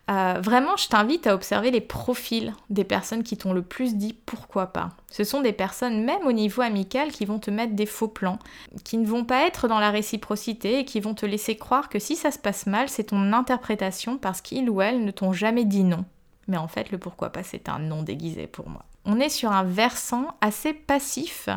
Euh, 0.09 0.41
vraiment, 0.41 0.77
je 0.77 0.87
t'invite 0.87 1.27
à 1.27 1.35
observer 1.35 1.73
les 1.73 1.81
profils 1.81 2.55
des 2.71 2.85
personnes 2.85 3.25
qui 3.25 3.37
t'ont 3.37 3.53
le 3.53 3.63
plus 3.63 3.97
dit 3.97 4.17
pourquoi 4.25 4.69
pas. 4.69 4.91
Ce 5.11 5.25
sont 5.25 5.41
des 5.41 5.53
personnes, 5.53 6.05
même 6.05 6.25
au 6.27 6.33
niveau 6.33 6.63
amical, 6.63 7.11
qui 7.11 7.25
vont 7.25 7.41
te 7.41 7.51
mettre 7.51 7.75
des 7.75 7.87
faux 7.87 8.07
plans, 8.07 8.39
qui 8.85 8.99
ne 8.99 9.07
vont 9.07 9.25
pas 9.25 9.47
être 9.47 9.67
dans 9.67 9.81
la 9.81 9.91
réciprocité 9.91 10.79
et 10.79 10.85
qui 10.85 11.01
vont 11.01 11.15
te 11.15 11.27
laisser 11.27 11.57
croire 11.57 11.89
que 11.89 11.99
si 11.99 12.15
ça 12.15 12.31
se 12.31 12.39
passe 12.39 12.67
mal, 12.67 12.89
c'est 12.89 13.05
ton 13.05 13.33
interprétation 13.33 14.17
parce 14.17 14.41
qu'ils 14.41 14.71
ou 14.71 14.81
elles 14.81 15.05
ne 15.05 15.11
t'ont 15.11 15.33
jamais 15.33 15.65
dit 15.65 15.83
non. 15.83 16.05
Mais 16.47 16.57
en 16.57 16.69
fait, 16.69 16.93
le 16.93 16.99
pourquoi 16.99 17.31
pas, 17.31 17.43
c'est 17.43 17.69
un 17.69 17.81
non 17.81 18.05
déguisé 18.05 18.47
pour 18.47 18.69
moi. 18.69 18.85
On 19.05 19.19
est 19.19 19.29
sur 19.29 19.51
un 19.51 19.65
versant 19.65 20.37
assez 20.41 20.73
passif 20.73 21.49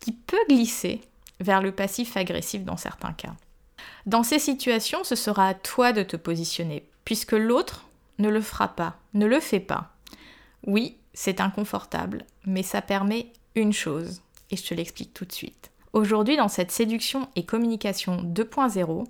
qui 0.00 0.10
peut 0.10 0.44
glisser 0.48 1.00
vers 1.38 1.62
le 1.62 1.70
passif 1.70 2.16
agressif 2.16 2.64
dans 2.64 2.76
certains 2.76 3.12
cas. 3.12 3.34
Dans 4.06 4.24
ces 4.24 4.40
situations, 4.40 5.04
ce 5.04 5.14
sera 5.14 5.48
à 5.48 5.54
toi 5.54 5.92
de 5.92 6.02
te 6.02 6.16
positionner, 6.16 6.84
puisque 7.04 7.32
l'autre 7.32 7.86
ne 8.22 8.30
le 8.30 8.40
fera 8.40 8.68
pas, 8.68 8.96
ne 9.12 9.26
le 9.26 9.40
fait 9.40 9.60
pas. 9.60 9.90
Oui, 10.66 10.96
c'est 11.12 11.40
inconfortable, 11.40 12.24
mais 12.46 12.62
ça 12.62 12.80
permet 12.80 13.32
une 13.54 13.72
chose, 13.72 14.22
et 14.50 14.56
je 14.56 14.64
te 14.64 14.74
l'explique 14.74 15.12
tout 15.12 15.26
de 15.26 15.32
suite. 15.32 15.70
Aujourd'hui, 15.92 16.38
dans 16.38 16.48
cette 16.48 16.70
séduction 16.70 17.28
et 17.36 17.44
communication 17.44 18.22
2.0, 18.22 19.04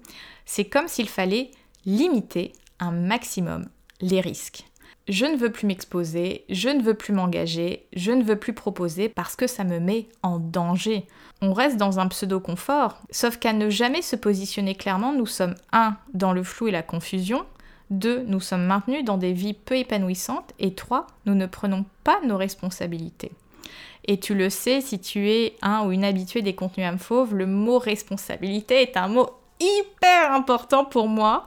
c'est 0.47 0.65
comme 0.65 0.89
s'il 0.89 1.09
fallait 1.09 1.53
limiter 1.87 2.53
un 2.81 2.91
maximum 2.91 3.69
les 4.01 4.21
risques. 4.21 4.65
Je 5.09 5.27
ne 5.27 5.37
veux 5.37 5.51
plus 5.51 5.67
m'exposer, 5.67 6.45
je 6.49 6.69
ne 6.69 6.83
veux 6.83 6.95
plus 6.95 7.13
m'engager, 7.13 7.87
je 7.93 8.13
ne 8.13 8.23
veux 8.23 8.39
plus 8.39 8.53
proposer 8.53 9.09
parce 9.09 9.35
que 9.35 9.49
ça 9.49 9.65
me 9.65 9.81
met 9.81 10.09
en 10.23 10.39
danger. 10.39 11.07
On 11.41 11.53
reste 11.53 11.77
dans 11.77 11.99
un 11.99 12.07
pseudo-confort, 12.07 13.01
sauf 13.11 13.37
qu'à 13.37 13.53
ne 13.53 13.69
jamais 13.69 14.03
se 14.03 14.15
positionner 14.15 14.77
clairement, 14.77 15.13
nous 15.13 15.27
sommes 15.27 15.57
1 15.73 15.97
dans 16.15 16.33
le 16.33 16.45
flou 16.45 16.69
et 16.69 16.73
la 16.73 16.83
confusion, 16.83 17.45
2. 17.93 18.25
Nous 18.27 18.41
sommes 18.41 18.65
maintenus 18.65 19.05
dans 19.05 19.19
des 19.19 19.33
vies 19.33 19.55
peu 19.55 19.77
épanouissantes. 19.77 20.53
Et 20.59 20.75
3. 20.75 21.07
Nous 21.27 21.35
ne 21.35 21.47
prenons 21.47 21.85
pas 22.05 22.21
nos 22.25 22.37
responsabilités. 22.37 23.33
Et 24.05 24.19
tu 24.19 24.35
le 24.35 24.51
sais, 24.51 24.81
si 24.81 24.99
tu 24.99 25.31
es 25.31 25.55
un 25.63 25.87
ou 25.87 25.93
une 25.93 26.05
habituée 26.05 26.43
des 26.43 26.55
contenus 26.55 26.87
âme 26.87 26.99
fauve, 26.99 27.35
le 27.35 27.47
mot 27.47 27.79
responsabilité 27.79 28.83
est 28.83 28.97
un 28.97 29.09
mot 29.09 29.31
hyper 29.61 30.33
important 30.33 30.85
pour 30.85 31.07
moi. 31.07 31.47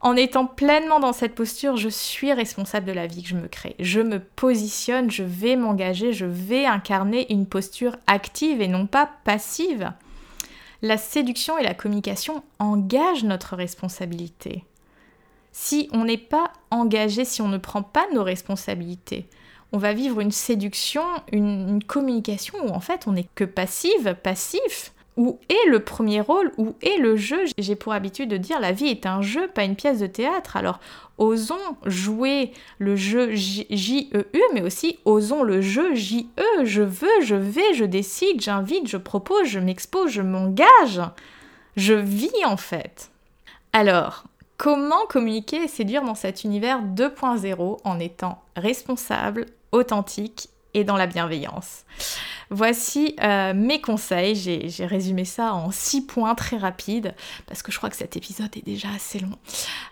En 0.00 0.14
étant 0.14 0.46
pleinement 0.46 1.00
dans 1.00 1.12
cette 1.12 1.34
posture, 1.34 1.76
je 1.76 1.88
suis 1.88 2.32
responsable 2.32 2.86
de 2.86 2.92
la 2.92 3.06
vie 3.06 3.22
que 3.22 3.28
je 3.28 3.36
me 3.36 3.48
crée. 3.48 3.76
Je 3.78 4.00
me 4.00 4.20
positionne, 4.20 5.10
je 5.10 5.22
vais 5.22 5.56
m'engager, 5.56 6.12
je 6.12 6.26
vais 6.26 6.66
incarner 6.66 7.32
une 7.32 7.46
posture 7.46 7.96
active 8.06 8.60
et 8.60 8.68
non 8.68 8.86
pas 8.86 9.08
passive. 9.24 9.92
La 10.82 10.98
séduction 10.98 11.56
et 11.56 11.62
la 11.62 11.74
communication 11.74 12.42
engagent 12.58 13.24
notre 13.24 13.56
responsabilité 13.56 14.64
si 15.58 15.88
on 15.90 16.04
n'est 16.04 16.18
pas 16.18 16.52
engagé, 16.70 17.24
si 17.24 17.40
on 17.40 17.48
ne 17.48 17.56
prend 17.56 17.82
pas 17.82 18.04
nos 18.12 18.22
responsabilités, 18.22 19.26
on 19.72 19.78
va 19.78 19.94
vivre 19.94 20.20
une 20.20 20.30
séduction, 20.30 21.02
une, 21.32 21.82
communication 21.82 22.58
où 22.62 22.68
en 22.68 22.80
fait 22.80 23.06
on 23.06 23.12
n'est 23.12 23.28
que 23.34 23.44
passive, 23.44 24.14
passif. 24.22 24.92
Où 25.16 25.38
est 25.48 25.70
le 25.70 25.80
premier 25.80 26.20
rôle? 26.20 26.52
Où 26.58 26.74
est 26.82 26.98
le 26.98 27.16
jeu? 27.16 27.44
J'ai 27.56 27.74
pour 27.74 27.94
habitude 27.94 28.28
de 28.28 28.36
dire 28.36 28.60
la 28.60 28.72
vie 28.72 28.88
est 28.88 29.06
un 29.06 29.22
jeu, 29.22 29.48
pas 29.48 29.64
une 29.64 29.76
pièce 29.76 30.00
de 30.00 30.06
théâtre. 30.06 30.58
Alors 30.58 30.78
osons 31.16 31.56
jouer 31.86 32.52
le 32.78 32.94
jeu 32.94 33.34
J-E-U, 33.34 34.42
mais 34.52 34.60
aussi 34.60 34.98
osons 35.06 35.42
le 35.42 35.62
jeu 35.62 35.94
J-E. 35.94 36.64
Je 36.66 36.82
veux, 36.82 37.22
je 37.22 37.34
vais, 37.34 37.72
je 37.72 37.86
décide, 37.86 38.42
j'invite, 38.42 38.88
je 38.88 38.98
propose, 38.98 39.46
je 39.46 39.58
m'expose, 39.58 40.10
je 40.10 40.22
m'engage. 40.22 41.00
Je 41.76 41.94
vis 41.94 42.44
en 42.44 42.58
fait. 42.58 43.10
Alors, 43.72 44.26
comment 44.56 45.06
communiquer 45.08 45.64
et 45.64 45.68
séduire 45.68 46.02
dans 46.02 46.14
cet 46.14 46.44
univers 46.44 46.82
2.0 46.82 47.78
en 47.84 47.98
étant 47.98 48.42
responsable, 48.56 49.46
authentique 49.72 50.48
et 50.74 50.84
dans 50.84 50.96
la 50.96 51.06
bienveillance? 51.06 51.84
Voici 52.50 53.16
euh, 53.22 53.54
mes 53.54 53.80
conseils. 53.80 54.34
J'ai 54.34 54.86
résumé 54.86 55.24
ça 55.24 55.52
en 55.54 55.70
six 55.70 56.06
points 56.06 56.34
très 56.34 56.56
rapides 56.56 57.14
parce 57.46 57.62
que 57.62 57.72
je 57.72 57.78
crois 57.78 57.90
que 57.90 57.96
cet 57.96 58.16
épisode 58.16 58.56
est 58.56 58.64
déjà 58.64 58.88
assez 58.94 59.18
long. 59.18 59.36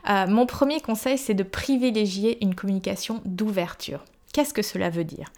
Euh, 0.09 0.27
mon 0.29 0.47
premier 0.47 0.81
conseil, 0.81 1.19
c'est 1.19 1.35
de 1.35 1.43
privilégier 1.43 2.43
une 2.45 2.55
communication 2.55 3.21
d'ouverture. 3.25 4.05
Qu'est-ce 4.33 4.55
que 4.55 4.63
cela 4.63 4.91
veut 4.91 5.05
dire? 5.05 5.29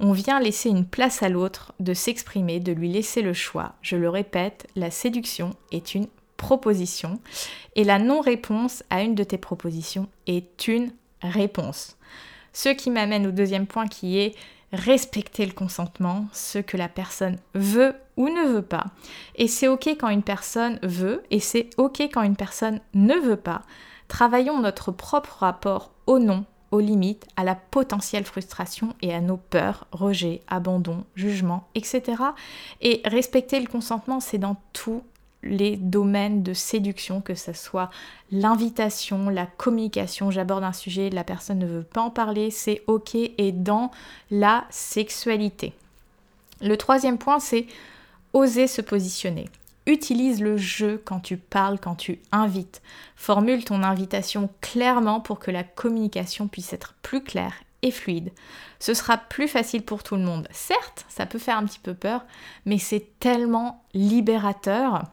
On 0.00 0.12
vient 0.12 0.40
laisser 0.40 0.68
une 0.68 0.86
place 0.86 1.22
à 1.22 1.28
l'autre 1.28 1.72
de 1.80 1.92
s'exprimer, 1.92 2.60
de 2.60 2.72
lui 2.72 2.88
laisser 2.88 3.20
le 3.20 3.32
choix. 3.32 3.74
Je 3.82 3.96
le 3.96 4.08
répète, 4.08 4.66
la 4.76 4.90
séduction 4.90 5.54
est 5.72 5.94
une 5.94 6.06
proposition 6.38 7.20
et 7.76 7.84
la 7.84 7.98
non-réponse 7.98 8.82
à 8.88 9.02
une 9.02 9.14
de 9.14 9.24
tes 9.24 9.36
propositions 9.36 10.08
est 10.26 10.66
une 10.68 10.92
réponse. 11.20 11.98
Ce 12.54 12.70
qui 12.70 12.90
m'amène 12.90 13.26
au 13.26 13.30
deuxième 13.30 13.66
point 13.66 13.86
qui 13.86 14.18
est 14.18 14.34
respecter 14.72 15.44
le 15.44 15.52
consentement, 15.52 16.26
ce 16.32 16.58
que 16.58 16.78
la 16.78 16.88
personne 16.88 17.36
veut 17.54 17.94
ou 18.16 18.28
ne 18.28 18.46
veut 18.46 18.62
pas. 18.62 18.86
Et 19.34 19.48
c'est 19.48 19.68
ok 19.68 19.88
quand 19.98 20.08
une 20.08 20.22
personne 20.22 20.78
veut 20.82 21.22
et 21.30 21.40
c'est 21.40 21.70
ok 21.76 22.00
quand 22.12 22.22
une 22.22 22.36
personne 22.36 22.80
ne 22.94 23.14
veut 23.14 23.36
pas. 23.36 23.62
Travaillons 24.08 24.60
notre 24.60 24.92
propre 24.92 25.38
rapport 25.40 25.90
au 26.06 26.18
non 26.18 26.44
aux 26.70 26.80
limites, 26.80 27.26
à 27.36 27.44
la 27.44 27.54
potentielle 27.54 28.24
frustration 28.24 28.94
et 29.00 29.14
à 29.14 29.22
nos 29.22 29.38
peurs, 29.38 29.86
rejet, 29.90 30.42
abandon, 30.48 31.04
jugement, 31.14 31.66
etc. 31.74 32.22
Et 32.82 33.00
respecter 33.06 33.58
le 33.58 33.66
consentement, 33.66 34.20
c'est 34.20 34.36
dans 34.36 34.56
tous 34.74 35.02
les 35.42 35.76
domaines 35.76 36.42
de 36.42 36.52
séduction, 36.52 37.20
que 37.20 37.34
ce 37.34 37.52
soit 37.52 37.90
l'invitation, 38.32 39.28
la 39.28 39.46
communication, 39.46 40.30
j'aborde 40.30 40.64
un 40.64 40.72
sujet, 40.72 41.10
la 41.10 41.24
personne 41.24 41.58
ne 41.58 41.66
veut 41.66 41.82
pas 41.82 42.00
en 42.00 42.10
parler, 42.10 42.50
c'est 42.50 42.82
ok, 42.86 43.14
et 43.14 43.52
dans 43.52 43.90
la 44.30 44.64
sexualité. 44.70 45.74
Le 46.60 46.76
troisième 46.76 47.18
point, 47.18 47.38
c'est 47.38 47.66
oser 48.32 48.66
se 48.66 48.82
positionner. 48.82 49.48
Utilise 49.86 50.42
le 50.42 50.56
jeu 50.56 51.00
quand 51.02 51.20
tu 51.20 51.36
parles, 51.36 51.78
quand 51.78 51.94
tu 51.94 52.18
invites. 52.30 52.82
Formule 53.16 53.64
ton 53.64 53.82
invitation 53.82 54.50
clairement 54.60 55.20
pour 55.20 55.38
que 55.38 55.50
la 55.50 55.64
communication 55.64 56.48
puisse 56.48 56.72
être 56.72 56.94
plus 57.02 57.22
claire 57.22 57.54
et 57.82 57.90
fluide. 57.90 58.32
Ce 58.80 58.94
sera 58.94 59.16
plus 59.16 59.48
facile 59.48 59.82
pour 59.82 60.02
tout 60.02 60.16
le 60.16 60.22
monde. 60.22 60.48
Certes, 60.50 61.04
ça 61.08 61.26
peut 61.26 61.38
faire 61.38 61.58
un 61.58 61.64
petit 61.64 61.78
peu 61.78 61.94
peur, 61.94 62.24
mais 62.64 62.78
c'est 62.78 63.18
tellement 63.20 63.84
libérateur. 63.94 65.04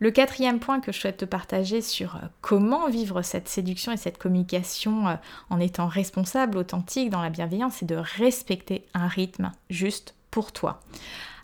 Le 0.00 0.10
quatrième 0.10 0.58
point 0.58 0.80
que 0.80 0.92
je 0.92 0.98
souhaite 0.98 1.18
te 1.18 1.24
partager 1.24 1.80
sur 1.80 2.16
euh, 2.16 2.26
comment 2.40 2.88
vivre 2.88 3.22
cette 3.22 3.48
séduction 3.48 3.92
et 3.92 3.96
cette 3.96 4.18
communication 4.18 5.08
euh, 5.08 5.14
en 5.50 5.60
étant 5.60 5.86
responsable, 5.86 6.58
authentique, 6.58 7.10
dans 7.10 7.22
la 7.22 7.30
bienveillance, 7.30 7.76
c'est 7.78 7.86
de 7.86 7.96
respecter 7.96 8.86
un 8.92 9.06
rythme 9.06 9.52
juste 9.70 10.14
pour 10.30 10.52
toi. 10.52 10.80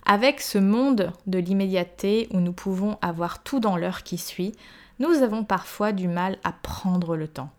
Avec 0.05 0.41
ce 0.41 0.59
monde 0.59 1.13
de 1.27 1.39
l'immédiateté 1.39 2.29
où 2.33 2.41
nous 2.41 2.53
pouvons 2.53 2.99
avoir 3.03 3.43
tout 3.43 3.61
dans 3.61 3.77
l'heure 3.77 4.03
qui 4.03 4.19
suit, 4.19 4.53
nous 4.99 5.23
avons 5.23 5.45
parfois 5.45 5.93
du 5.93 6.09
mal 6.09 6.39
à 6.45 6.53
prendre 6.53 7.17
le 7.17 7.29
temps. 7.29 7.51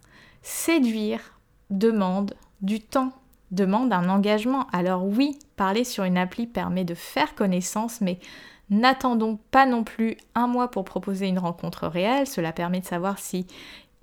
Séduire 0.41 1.39
demande 1.69 2.35
du 2.61 2.79
temps, 2.79 3.11
demande 3.51 3.93
un 3.93 4.09
engagement. 4.09 4.67
Alors 4.71 5.05
oui, 5.05 5.37
parler 5.55 5.83
sur 5.83 6.03
une 6.03 6.17
appli 6.17 6.47
permet 6.47 6.85
de 6.85 6.95
faire 6.95 7.35
connaissance, 7.35 8.01
mais 8.01 8.19
n'attendons 8.69 9.39
pas 9.51 9.65
non 9.65 9.83
plus 9.83 10.17
un 10.35 10.47
mois 10.47 10.71
pour 10.71 10.85
proposer 10.85 11.27
une 11.27 11.39
rencontre 11.39 11.87
réelle. 11.87 12.27
Cela 12.27 12.51
permet 12.53 12.79
de 12.79 12.85
savoir 12.85 13.19
si 13.19 13.45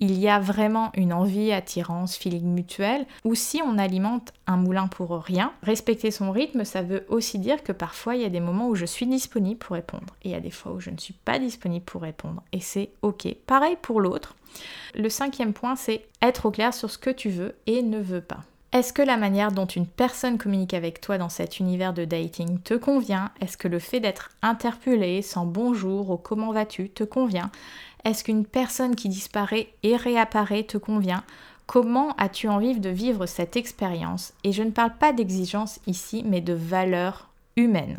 il 0.00 0.16
y 0.18 0.28
a 0.28 0.38
vraiment 0.38 0.92
une 0.94 1.12
envie, 1.12 1.52
attirance, 1.52 2.16
feeling 2.16 2.46
mutuel, 2.46 3.04
ou 3.24 3.34
si 3.34 3.60
on 3.64 3.78
alimente 3.78 4.32
un 4.46 4.56
moulin 4.56 4.86
pour 4.86 5.10
rien. 5.10 5.52
Respecter 5.62 6.10
son 6.10 6.30
rythme, 6.30 6.64
ça 6.64 6.82
veut 6.82 7.04
aussi 7.08 7.38
dire 7.38 7.64
que 7.64 7.72
parfois 7.72 8.14
il 8.14 8.22
y 8.22 8.24
a 8.24 8.30
des 8.30 8.40
moments 8.40 8.68
où 8.68 8.76
je 8.76 8.84
suis 8.84 9.06
disponible 9.06 9.58
pour 9.58 9.74
répondre, 9.74 10.14
et 10.22 10.28
il 10.28 10.32
y 10.32 10.36
a 10.36 10.40
des 10.40 10.52
fois 10.52 10.72
où 10.72 10.80
je 10.80 10.90
ne 10.90 10.98
suis 10.98 11.14
pas 11.14 11.40
disponible 11.40 11.84
pour 11.84 12.02
répondre, 12.02 12.42
et 12.52 12.60
c'est 12.60 12.90
ok. 13.02 13.34
Pareil 13.46 13.76
pour 13.82 14.00
l'autre. 14.00 14.36
Le 14.94 15.08
cinquième 15.08 15.52
point, 15.52 15.76
c'est 15.76 16.06
être 16.22 16.46
au 16.46 16.50
clair 16.50 16.74
sur 16.74 16.90
ce 16.90 16.98
que 16.98 17.10
tu 17.10 17.30
veux 17.30 17.54
et 17.66 17.82
ne 17.82 17.98
veux 17.98 18.20
pas. 18.20 18.44
Est-ce 18.72 18.92
que 18.92 19.00
la 19.00 19.16
manière 19.16 19.50
dont 19.50 19.66
une 19.66 19.86
personne 19.86 20.36
communique 20.36 20.74
avec 20.74 21.00
toi 21.00 21.16
dans 21.16 21.30
cet 21.30 21.58
univers 21.58 21.94
de 21.94 22.04
dating 22.04 22.60
te 22.60 22.74
convient? 22.74 23.30
Est-ce 23.40 23.56
que 23.56 23.68
le 23.68 23.78
fait 23.78 24.00
d'être 24.00 24.30
interpellé 24.42 25.22
sans 25.22 25.46
bonjour 25.46 26.10
ou 26.10 26.16
comment 26.18 26.52
vas-tu 26.52 26.90
te 26.90 27.02
convient? 27.02 27.50
Est-ce 28.04 28.24
qu'une 28.24 28.44
personne 28.44 28.94
qui 28.94 29.08
disparaît 29.08 29.68
et 29.82 29.96
réapparaît 29.96 30.64
te 30.64 30.76
convient? 30.76 31.24
Comment 31.66 32.14
as-tu 32.16 32.48
envie 32.48 32.78
de 32.78 32.90
vivre 32.90 33.24
cette 33.24 33.56
expérience? 33.56 34.34
Et 34.44 34.52
je 34.52 34.62
ne 34.62 34.70
parle 34.70 34.94
pas 34.98 35.14
d'exigence 35.14 35.80
ici, 35.86 36.22
mais 36.26 36.42
de 36.42 36.52
valeur 36.52 37.28
humaine. 37.56 37.98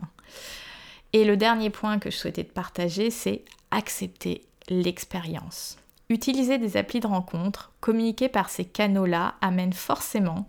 Et 1.14 1.26
le 1.26 1.36
dernier 1.36 1.72
point 1.72 1.98
que 1.98 2.12
je 2.12 2.18
souhaitais 2.18 2.44
te 2.44 2.54
partager, 2.54 3.10
c'est 3.10 3.44
accepter 3.72 4.44
l'expérience. 4.70 5.78
Utiliser 6.10 6.58
des 6.58 6.78
applis 6.78 7.00
de 7.00 7.08
rencontre, 7.08 7.72
communiquer 7.82 8.30
par 8.30 8.50
ces 8.50 8.66
canaux-là, 8.66 9.36
amène 9.42 9.74
forcément 9.74 10.48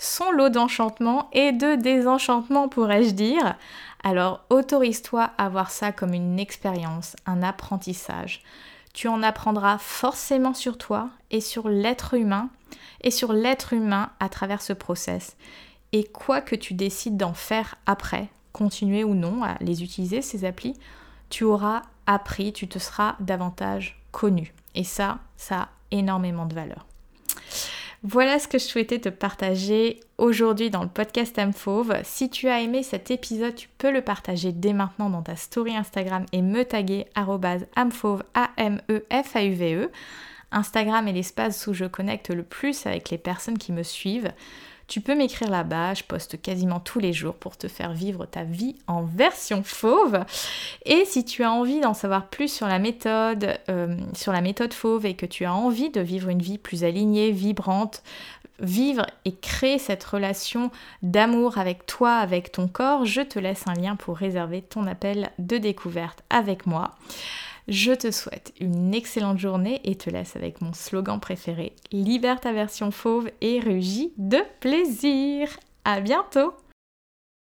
son 0.00 0.30
lot 0.30 0.48
d'enchantement 0.48 1.28
et 1.32 1.50
de 1.50 1.74
désenchantement, 1.74 2.68
pourrais-je 2.68 3.10
dire. 3.10 3.56
Alors 4.04 4.44
autorise-toi 4.48 5.30
à 5.38 5.48
voir 5.48 5.70
ça 5.70 5.90
comme 5.90 6.14
une 6.14 6.38
expérience, 6.38 7.16
un 7.26 7.42
apprentissage 7.42 8.42
tu 8.98 9.06
en 9.06 9.22
apprendras 9.22 9.78
forcément 9.78 10.54
sur 10.54 10.76
toi 10.76 11.10
et 11.30 11.40
sur 11.40 11.68
l'être 11.68 12.14
humain 12.14 12.50
et 13.02 13.12
sur 13.12 13.32
l'être 13.32 13.72
humain 13.72 14.10
à 14.18 14.28
travers 14.28 14.60
ce 14.60 14.72
process. 14.72 15.36
Et 15.92 16.02
quoi 16.02 16.40
que 16.40 16.56
tu 16.56 16.74
décides 16.74 17.16
d'en 17.16 17.32
faire 17.32 17.76
après, 17.86 18.28
continuer 18.52 19.04
ou 19.04 19.14
non 19.14 19.44
à 19.44 19.56
les 19.60 19.84
utiliser, 19.84 20.20
ces 20.20 20.44
applis, 20.44 20.74
tu 21.30 21.44
auras 21.44 21.82
appris, 22.06 22.52
tu 22.52 22.66
te 22.66 22.80
seras 22.80 23.14
davantage 23.20 24.02
connu. 24.10 24.52
Et 24.78 24.84
ça, 24.84 25.18
ça 25.36 25.56
a 25.56 25.68
énormément 25.90 26.46
de 26.46 26.54
valeur. 26.54 26.86
Voilà 28.04 28.38
ce 28.38 28.46
que 28.46 28.58
je 28.58 28.64
souhaitais 28.64 29.00
te 29.00 29.08
partager 29.08 29.98
aujourd'hui 30.18 30.70
dans 30.70 30.84
le 30.84 30.88
podcast 30.88 31.36
Amfauve. 31.36 31.96
Si 32.04 32.30
tu 32.30 32.46
as 32.46 32.60
aimé 32.60 32.84
cet 32.84 33.10
épisode, 33.10 33.56
tu 33.56 33.68
peux 33.76 33.90
le 33.90 34.02
partager 34.02 34.52
dès 34.52 34.72
maintenant 34.72 35.10
dans 35.10 35.22
ta 35.22 35.34
story 35.34 35.76
Instagram 35.76 36.24
et 36.30 36.40
me 36.40 36.64
taguer 36.64 37.06
amfauve, 37.16 38.22
A-M-E-F-A-U-V-E. 38.34 39.86
E. 39.86 39.90
Instagram 40.52 41.08
est 41.08 41.12
l'espace 41.12 41.66
où 41.66 41.74
je 41.74 41.86
connecte 41.86 42.30
le 42.30 42.44
plus 42.44 42.86
avec 42.86 43.10
les 43.10 43.18
personnes 43.18 43.58
qui 43.58 43.72
me 43.72 43.82
suivent. 43.82 44.30
Tu 44.88 45.02
peux 45.02 45.14
m'écrire 45.14 45.50
là-bas, 45.50 45.92
je 45.92 46.02
poste 46.02 46.40
quasiment 46.40 46.80
tous 46.80 46.98
les 46.98 47.12
jours 47.12 47.34
pour 47.34 47.58
te 47.58 47.68
faire 47.68 47.92
vivre 47.92 48.24
ta 48.24 48.44
vie 48.44 48.74
en 48.86 49.02
version 49.02 49.62
fauve. 49.62 50.24
Et 50.86 51.04
si 51.04 51.26
tu 51.26 51.44
as 51.44 51.52
envie 51.52 51.80
d'en 51.80 51.92
savoir 51.92 52.28
plus 52.28 52.50
sur 52.50 52.66
la 52.66 52.78
méthode, 52.78 53.58
euh, 53.68 53.98
sur 54.14 54.32
la 54.32 54.40
méthode 54.40 54.72
fauve 54.72 55.04
et 55.04 55.14
que 55.14 55.26
tu 55.26 55.44
as 55.44 55.52
envie 55.52 55.90
de 55.90 56.00
vivre 56.00 56.30
une 56.30 56.40
vie 56.40 56.56
plus 56.56 56.84
alignée, 56.84 57.32
vibrante, 57.32 58.02
vivre 58.60 59.04
et 59.26 59.34
créer 59.34 59.78
cette 59.78 60.02
relation 60.02 60.70
d'amour 61.02 61.58
avec 61.58 61.84
toi, 61.84 62.16
avec 62.16 62.50
ton 62.50 62.66
corps, 62.66 63.04
je 63.04 63.20
te 63.20 63.38
laisse 63.38 63.64
un 63.66 63.74
lien 63.74 63.94
pour 63.94 64.16
réserver 64.16 64.62
ton 64.62 64.86
appel 64.86 65.30
de 65.38 65.58
découverte 65.58 66.22
avec 66.30 66.66
moi. 66.66 66.92
Je 67.68 67.92
te 67.92 68.10
souhaite 68.10 68.54
une 68.60 68.94
excellente 68.94 69.38
journée 69.38 69.82
et 69.84 69.94
te 69.94 70.08
laisse 70.08 70.36
avec 70.36 70.62
mon 70.62 70.72
slogan 70.72 71.20
préféré 71.20 71.74
Libère 71.92 72.40
ta 72.40 72.54
version 72.54 72.90
fauve 72.90 73.30
et 73.42 73.60
rugis 73.60 74.14
de 74.16 74.38
plaisir. 74.60 75.50
À 75.84 76.00
bientôt! 76.00 76.54